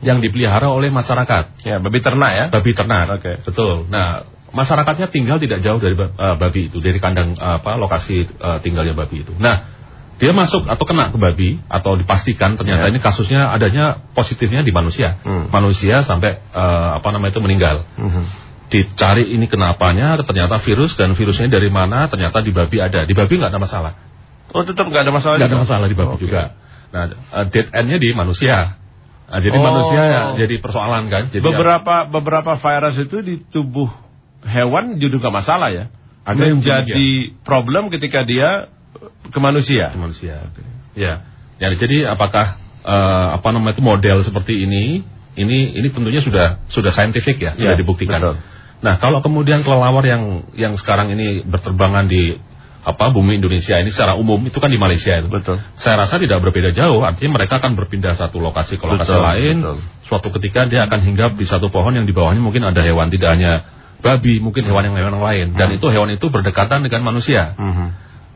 [0.00, 1.68] yang dipelihara oleh masyarakat.
[1.68, 2.46] Ya, babi ternak ya?
[2.48, 3.20] Babi ternak.
[3.20, 3.44] Oke.
[3.44, 3.92] Betul.
[3.92, 4.24] Nah,
[4.56, 8.96] masyarakatnya tinggal tidak jauh dari eh, babi itu, dari kandang eh, apa lokasi eh, tinggalnya
[8.96, 9.36] babi itu.
[9.36, 9.77] Nah,
[10.18, 12.90] dia masuk atau kena ke babi atau dipastikan ternyata Ya.
[12.90, 15.14] ini kasusnya adanya positifnya di manusia.
[15.22, 15.46] Hmm.
[15.48, 17.86] Manusia sampai eh, apa namanya itu meninggal.
[18.68, 22.04] Dicari ini kenapanya, ternyata virus dan virusnya dari mana?
[22.04, 23.08] Ternyata di babi ada.
[23.08, 23.92] Di babi nggak ada masalah.
[24.52, 26.22] Oh tetap nggak ada masalah Nggak ada masalah di babi Oke.
[26.28, 26.42] juga.
[26.92, 28.76] Nah, eh, dead end-nya di manusia.
[29.28, 29.64] Nah, jadi Oh.
[29.64, 31.32] manusia ya jadi persoalan kan.
[31.32, 33.88] Jadi beberapa beberapa virus itu di tubuh
[34.44, 35.84] hewan juga nggak masalah ya.
[36.28, 37.08] Ada yang menjadi
[37.46, 38.68] problem ketika dia
[39.28, 39.92] ke manusia.
[39.92, 40.34] Ke manusia.
[40.96, 41.24] Ya.
[41.58, 45.02] Ya, jadi apakah eh, apa namanya itu model seperti ini
[45.38, 48.18] ini ini tentunya sudah sudah saintifik ya, sudah Ya, dibuktikan.
[48.18, 48.36] betul.
[48.78, 52.38] Nah, kalau kemudian kelelawar yang yang sekarang ini berterbangan di
[52.78, 55.26] apa bumi Indonesia ini secara umum itu kan di Malaysia itu.
[55.28, 55.58] Betul.
[55.82, 59.56] Saya rasa tidak berbeda jauh, artinya mereka akan berpindah satu lokasi ke lokasi Betul, lain.
[59.60, 59.76] betul.
[60.06, 63.34] Suatu ketika dia akan hinggap di satu pohon yang di bawahnya mungkin ada hewan tidak
[63.34, 63.66] hanya
[63.98, 67.58] babi, mungkin hewan yang hewan yang lain dan itu hewan itu berdekatan dengan manusia.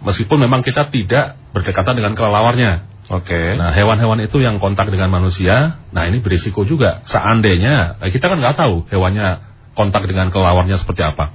[0.02, 2.90] Meskipun memang kita tidak berdekatan dengan kelelawarnya.
[3.10, 3.58] Oke.
[3.58, 7.02] Nah, hewan-hewan itu yang kontak dengan manusia, nah ini berisiko juga.
[7.06, 9.42] Seandainya, eh, kita kan nggak tahu hewannya
[9.74, 11.32] kontak dengan kelawarnya seperti apa.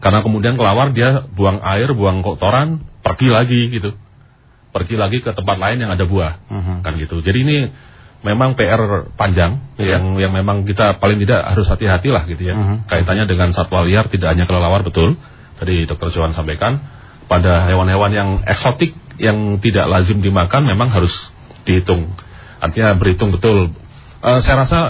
[0.00, 3.92] Karena kemudian kelawar dia buang air, buang kotoran, pergi lagi gitu.
[4.72, 6.32] Pergi lagi ke tempat lain yang ada buah.
[6.82, 7.20] Kan gitu.
[7.20, 7.56] Jadi ini
[8.24, 9.96] memang PR panjang Iya.
[10.00, 12.54] yang yang memang kita paling tidak harus hati-hati lah gitu ya.
[12.56, 12.88] Mhm.
[12.90, 15.14] Kaitannya dengan satwa liar tidak hanya kelelawar betul.
[15.56, 16.80] Tadi Dokter Johan sampaikan
[17.26, 21.12] pada hewan-hewan yang eksotik yang tidak lazim dimakan memang harus
[21.66, 22.12] dihitung.
[22.62, 23.72] Artinya berhitung betul.
[24.22, 24.80] Eh, saya rasa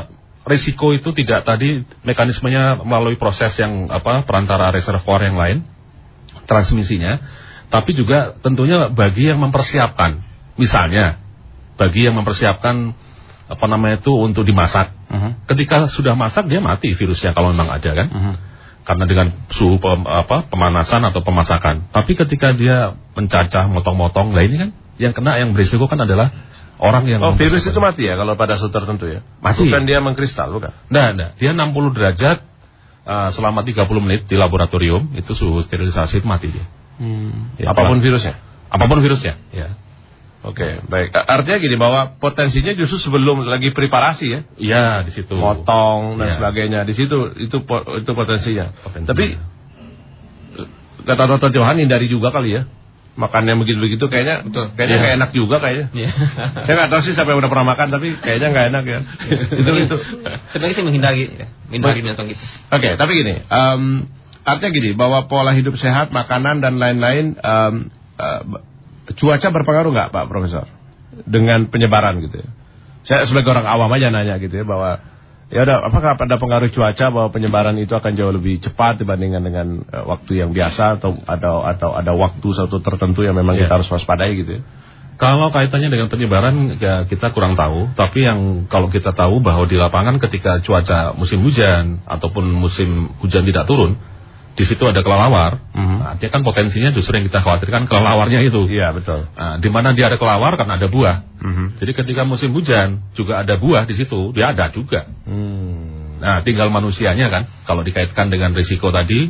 [0.47, 5.67] risiko itu tidak tadi mekanismenya melalui proses yang apa perantara reservoir yang lain
[6.47, 7.19] transmisinya,
[7.69, 10.23] tapi juga tentunya bagi yang mempersiapkan.
[10.57, 11.19] Misalnya
[11.77, 12.95] bagi yang mempersiapkan
[13.47, 14.95] apa namanya itu untuk dimasak.
[15.47, 18.09] Ketika sudah masak dia mati virusnya kalau memang ada kan.
[18.87, 21.91] Karena dengan suhu pem- apa pemanasan atau pemasakan.
[21.91, 26.31] Tapi ketika dia mencacah, motong-motong, lah ini kan yang kena yang berisiko kan adalah
[26.79, 29.27] orang yang Oh virus itu mati ya kalau pada suhu tertentu ya?
[29.43, 29.67] Mati.
[29.67, 30.71] Bukan dia mengkristal, bukan?
[30.87, 31.67] Nah, nah, dia 60
[31.99, 32.39] derajat
[33.03, 36.65] uh, selama 30 menit di laboratorium itu suhu sterilisasi itu mati dia.
[37.59, 38.39] Ya, Apa pun kalau- virusnya?
[38.71, 39.75] Apa pun virusnya, ya.
[40.47, 41.11] Oke, baik.
[41.11, 44.41] Artinya gini bahwa potensinya justru sebelum lagi preparasi ya?
[44.55, 45.35] Iya, di situ.
[45.35, 46.35] Motong dan Iya.
[46.39, 46.81] sebagainya.
[46.87, 47.59] Di situ itu
[47.99, 48.71] itu potensinya.
[49.03, 49.35] Tapi
[51.03, 51.51] kata Dr.
[51.51, 52.63] Johan hindari juga kali ya.
[53.17, 54.45] Makannya begitu-begitu kayaknya
[54.77, 55.03] kayaknya Iya.
[55.03, 55.87] nggak enak juga kayaknya.
[55.97, 56.11] Iya.
[56.69, 59.01] Saya nggak tahu sih siapa yang udah pernah makan tapi kayaknya nggak enak ya.
[59.57, 59.97] itu itu.
[60.53, 61.47] Sebenarnya sih menghindari, ya.
[61.73, 62.45] menghindari binatang gitu.
[62.69, 63.83] Oke, tapi gini, em,
[64.45, 67.75] artinya gini bahwa pola hidup sehat, makanan dan lain-lain em,
[68.21, 68.41] eh,
[69.15, 70.67] cuaca berpengaruh nggak Pak Profesor
[71.25, 72.49] dengan penyebaran gitu ya?
[73.07, 74.99] Saya sebagai orang awam aja nanya gitu ya bahwa
[75.47, 79.67] ya ada apakah ada pengaruh cuaca bahwa penyebaran itu akan jauh lebih cepat dibandingkan dengan
[79.87, 83.71] uh, waktu yang biasa atau atau atau ada waktu satu tertentu yang memang Iya.
[83.71, 84.63] kita harus waspadai gitu ya?
[85.17, 89.81] Kalau kaitannya dengan penyebaran ya kita kurang tahu, tapi yang kalau kita tahu bahwa di
[89.81, 93.97] lapangan ketika cuaca musim hujan ataupun musim hujan tidak turun,
[94.57, 98.65] di situ ada kelelawar, nah, artinya kan potensinya justru yang kita khawatirkan kelelawarnya itu.
[98.73, 99.29] Iya betul.
[99.37, 101.29] Nah, di mana dia ada kelelawar kan ada buah.
[101.77, 105.05] Jadi ketika musim hujan juga ada buah di situ, dia ada juga.
[105.29, 106.19] Hmm.
[106.25, 109.29] Nah, tinggal manusianya kan, kalau dikaitkan dengan risiko tadi,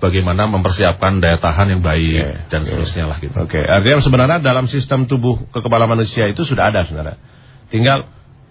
[0.00, 3.36] bagaimana mempersiapkan daya tahan yang baik dan seterusnya lah gitu.
[3.38, 7.20] Oke, artinya sebenarnya dalam sistem tubuh kekebalan manusia itu sudah ada sebenarnya.
[7.70, 8.08] Tinggal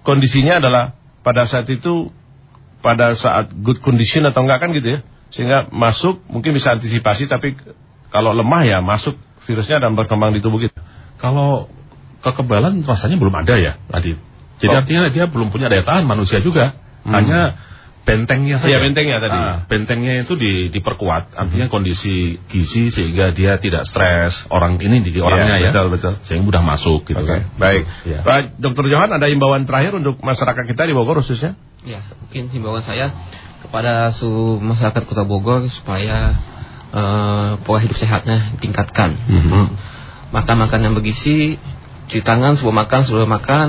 [0.07, 0.95] kondisinya adalah
[1.25, 2.13] pada saat itu
[2.79, 4.99] pada saat good condition atau enggak kan gitu ya.
[5.31, 7.55] Sehingga masuk mungkin bisa antisipasi tapi
[8.11, 9.15] kalau lemah ya masuk
[9.47, 10.77] virusnya dan berkembang di tubuh kita.
[11.17, 11.71] Kalau
[12.21, 14.13] kekebalan rasanya belum ada ya tadi.
[14.61, 14.79] Jadi Oh.
[14.83, 16.77] artinya dia belum punya daya tahan manusia juga.
[17.01, 17.17] Hmm.
[17.17, 17.41] Hanya
[18.05, 18.77] bentengnya saja.
[18.77, 19.37] Iya, bentengnya tadi.
[19.37, 21.33] Ah, bentengnya itu di, diperkuat.
[21.37, 24.37] Artinya kondisi gizi sehingga dia tidak stres.
[24.53, 25.71] Orang ini di orangnya Iya, ya.
[25.73, 26.13] betul, betul.
[26.25, 27.49] Sehingga mudah masuk gitu kan.
[27.57, 27.85] Baik.
[28.05, 28.19] Iya.
[28.21, 28.85] Pak Dr.
[28.89, 31.57] Johan ada imbauan terakhir untuk masyarakat kita di Bogor khususnya?
[31.81, 33.09] Ya, mungkin himbauan saya
[33.61, 36.35] kepada seluruh masyarakat Kota Bogor supaya
[36.91, 39.09] eh, pola hidup sehatnya ditingkatkan.
[39.15, 39.63] Mhm.
[40.31, 41.59] Makan makan yang bergizi,
[42.07, 43.67] cuci tangan sebelum makan, sebelum makan.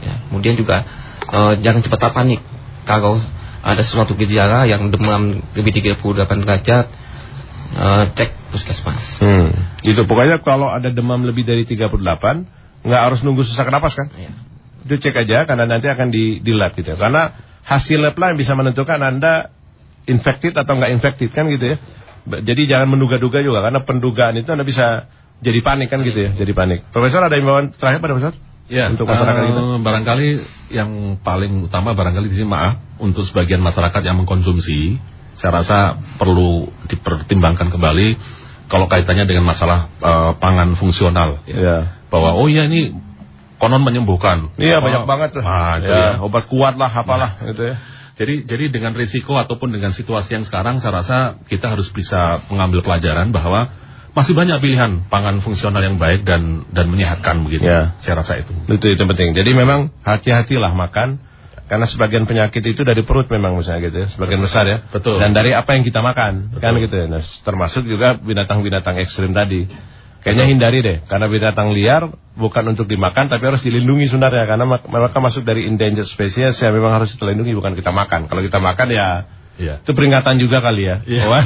[0.00, 0.86] Ya, kemudian juga
[1.26, 2.40] eh, jangan cepat panik.
[2.86, 3.18] Kalau
[3.66, 6.86] ada sesuatu gejala yang demam lebih 38 derajat,
[7.74, 9.20] eh, cek puskesmas.
[9.20, 9.50] Hmm.
[9.82, 12.46] Itu pokoknya kalau ada demam lebih dari 38
[12.86, 14.06] nggak harus nunggu sesak napas kan?
[14.86, 16.94] Itu cek aja karena nanti akan di, di lab gitu.
[16.94, 17.34] Karena
[17.66, 19.50] hasil lab lah yang bisa menentukan Anda
[20.06, 21.76] infected atau nggak infected kan gitu ya.
[22.26, 25.10] Jadi jangan menduga-duga juga karena pendugaan itu Anda bisa
[25.42, 26.86] jadi panik kan gitu ya, jadi panik.
[26.94, 28.34] Profesor ada imbauan terakhir pada Profesor?
[28.66, 29.62] Ya, Untuk masyarakat eh, kita?
[29.78, 30.28] barangkali
[30.74, 30.90] yang
[31.22, 34.98] paling utama barangkali di sini maaf untuk sebagian masyarakat yang mengkonsumsi,
[35.38, 35.78] saya rasa
[36.18, 38.08] perlu dipertimbangkan kembali
[38.66, 41.94] kalau kaitannya dengan masalah eh, pangan fungsional, ya.
[42.10, 42.90] bahwa oh ya ini
[43.56, 44.52] konon menyembuhkan.
[44.60, 45.42] Iya Apa- banyak banget tuh.
[45.44, 46.24] Ah, itu Ya, ya.
[46.24, 47.76] obat kuat lah apalah gitu ya.
[48.16, 51.16] Jadi jadi dengan risiko ataupun dengan situasi yang sekarang saya rasa
[51.52, 53.68] kita harus bisa mengambil pelajaran bahwa
[54.16, 57.68] masih banyak pilihan pangan fungsional yang baik dan dan menyehatkan begitu.
[57.68, 57.92] Ya.
[58.00, 58.56] Saya rasa itu.
[58.72, 59.36] Itu itu penting.
[59.36, 61.20] Jadi memang hati-hatilah makan
[61.66, 64.78] karena sebagian penyakit itu dari perut memang misalnya gitu ya, sebagian besar ya.
[64.88, 65.18] Betul.
[65.18, 67.06] Dan dari apa yang kita makan, kan gitu ya.
[67.10, 69.66] Nah, termasuk juga binatang-binatang ekstrim tadi.
[70.26, 75.22] Kayaknya hindari deh, karena binatang liar bukan untuk dimakan tapi harus dilindungi sebenarnya karena mereka
[75.22, 78.26] masuk dari endangered species yang memang harus kita lindungi bukan kita makan.
[78.26, 79.08] Kalau kita makan ya
[79.56, 79.80] Iya.
[79.80, 80.96] itu peringatan juga kali ya.
[81.06, 81.22] Iya.
[81.30, 81.40] Bahwa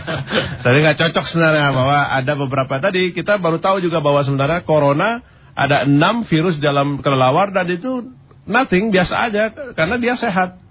[0.64, 5.22] tadi nggak cocok sebenarnya bahwa ada beberapa tadi kita baru tahu juga bahwa sebenarnya corona
[5.54, 8.10] ada enam virus dalam kelelawar dan itu
[8.48, 10.64] nothing biasa aja karena dia sehat.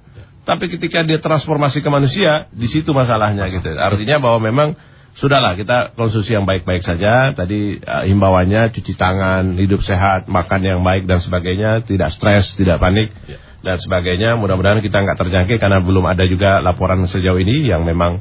[0.44, 3.70] Tapi ketika dia transformasi ke manusia, di situ masalahnya gitu.
[3.80, 4.76] Artinya bahwa memang
[5.14, 7.34] sudahlah kita konsumsi yang baik-baik saja.
[7.34, 12.82] Tadi eh, himbauannya cuci tangan, hidup sehat, makan yang baik dan sebagainya, tidak stres, tidak
[12.82, 13.14] panik
[13.64, 14.36] dan sebagainya.
[14.36, 18.20] Mudah-mudahan kita nggak terjangkit karena belum ada juga laporan sejauh ini yang memang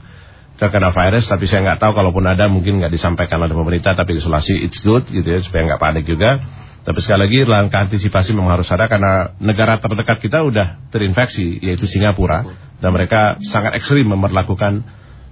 [0.60, 1.26] terkena virus.
[1.26, 3.96] Tapi saya nggak tahu kalaupun ada mungkin nggak disampaikan oleh pemerintah.
[3.96, 6.38] Tapi isolasi it's good gitu ya supaya nggak panik juga.
[6.82, 11.86] Tapi sekali lagi langkah antisipasi memang harus ada karena negara terdekat kita udah terinfeksi yaitu
[11.86, 12.42] Singapura
[12.82, 14.82] dan mereka sangat ekstrim memperlakukan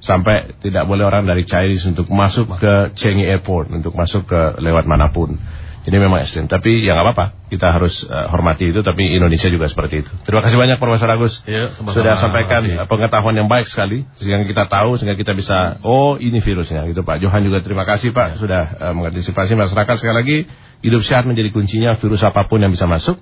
[0.01, 4.89] sampai tidak boleh orang dari Chinese untuk masuk ke Changi Airport untuk masuk ke lewat
[4.89, 5.37] mana pun.
[5.81, 6.45] Jadi memang ekstrim.
[6.45, 7.27] Tapi ya nggak apa-apa.
[7.49, 8.85] Kita harus eh, hormati itu.
[8.85, 10.13] Tapi Indonesia juga seperti itu.
[10.29, 11.41] Terima kasih banyak Profesor Agus.
[11.49, 11.97] Iya, sama-sama.
[11.97, 14.05] Sudah sampaikan pengetahuan yang baik sekali.
[14.21, 16.85] Sehingga kita tahu, sehingga kita bisa, oh ini virusnya.
[16.85, 18.37] Gitu Pak Johan juga terima kasih Pak.
[18.37, 19.95] Sudah eh, mengantisipasi masyarakat.
[19.97, 20.37] Sekali lagi,
[20.85, 23.17] hidup sehat menjadi kuncinya virus apa pun yang bisa masuk.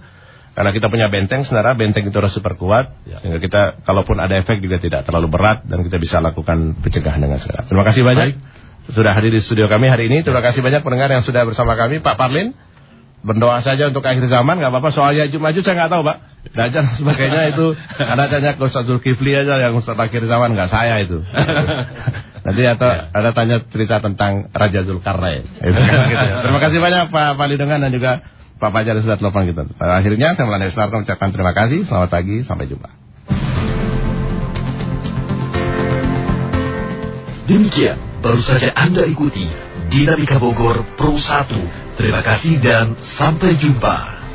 [0.55, 2.91] Karena kita punya benteng, sebenarnya benteng itu harus super kuat.
[3.23, 5.63] Sehingga kita, kalaupun ada efek juga tidak terlalu berat.
[5.65, 7.63] Dan kita bisa lakukan pencegahan dengan segera.
[7.67, 8.35] Terima kasih banyak.
[8.91, 10.25] Sudah hadir di studio kami hari ini.
[10.25, 12.01] Terima kasih banyak pendengar yang sudah bersama kami.
[12.01, 12.57] Pak Parlin,
[13.23, 14.59] berdoa saja untuk akhir zaman.
[14.59, 14.91] nggak apa-apa.
[14.91, 16.17] Soal Yajud Maju saya nggak tahu Pak.
[16.55, 17.67] Dan sebagainya itu.
[18.01, 20.57] Anda tanya ke Ustaz Zulkifli aja yang Ustaz akhir zaman.
[20.57, 21.21] nggak saya itu.
[22.49, 25.45] Nanti atau ada tanya cerita tentang Raja Zulkarnain.
[25.45, 25.69] Kan
[26.09, 26.41] gitu ya.
[26.49, 28.25] Terima kasih banyak Pak Pali Dengan dan juga
[28.59, 29.63] Pak Fajar sudah telepon kita.
[29.79, 31.87] Pada akhirnya saya Melanda Islarto mengucapkan terima kasih.
[31.87, 32.43] Selamat pagi.
[32.43, 32.91] Sampai jumpa.
[37.49, 39.49] Demikian baru saja Anda ikuti
[39.89, 41.97] Dinamika Bogor Pro 1.
[41.97, 44.28] Terima kasih dan sampai jumpa.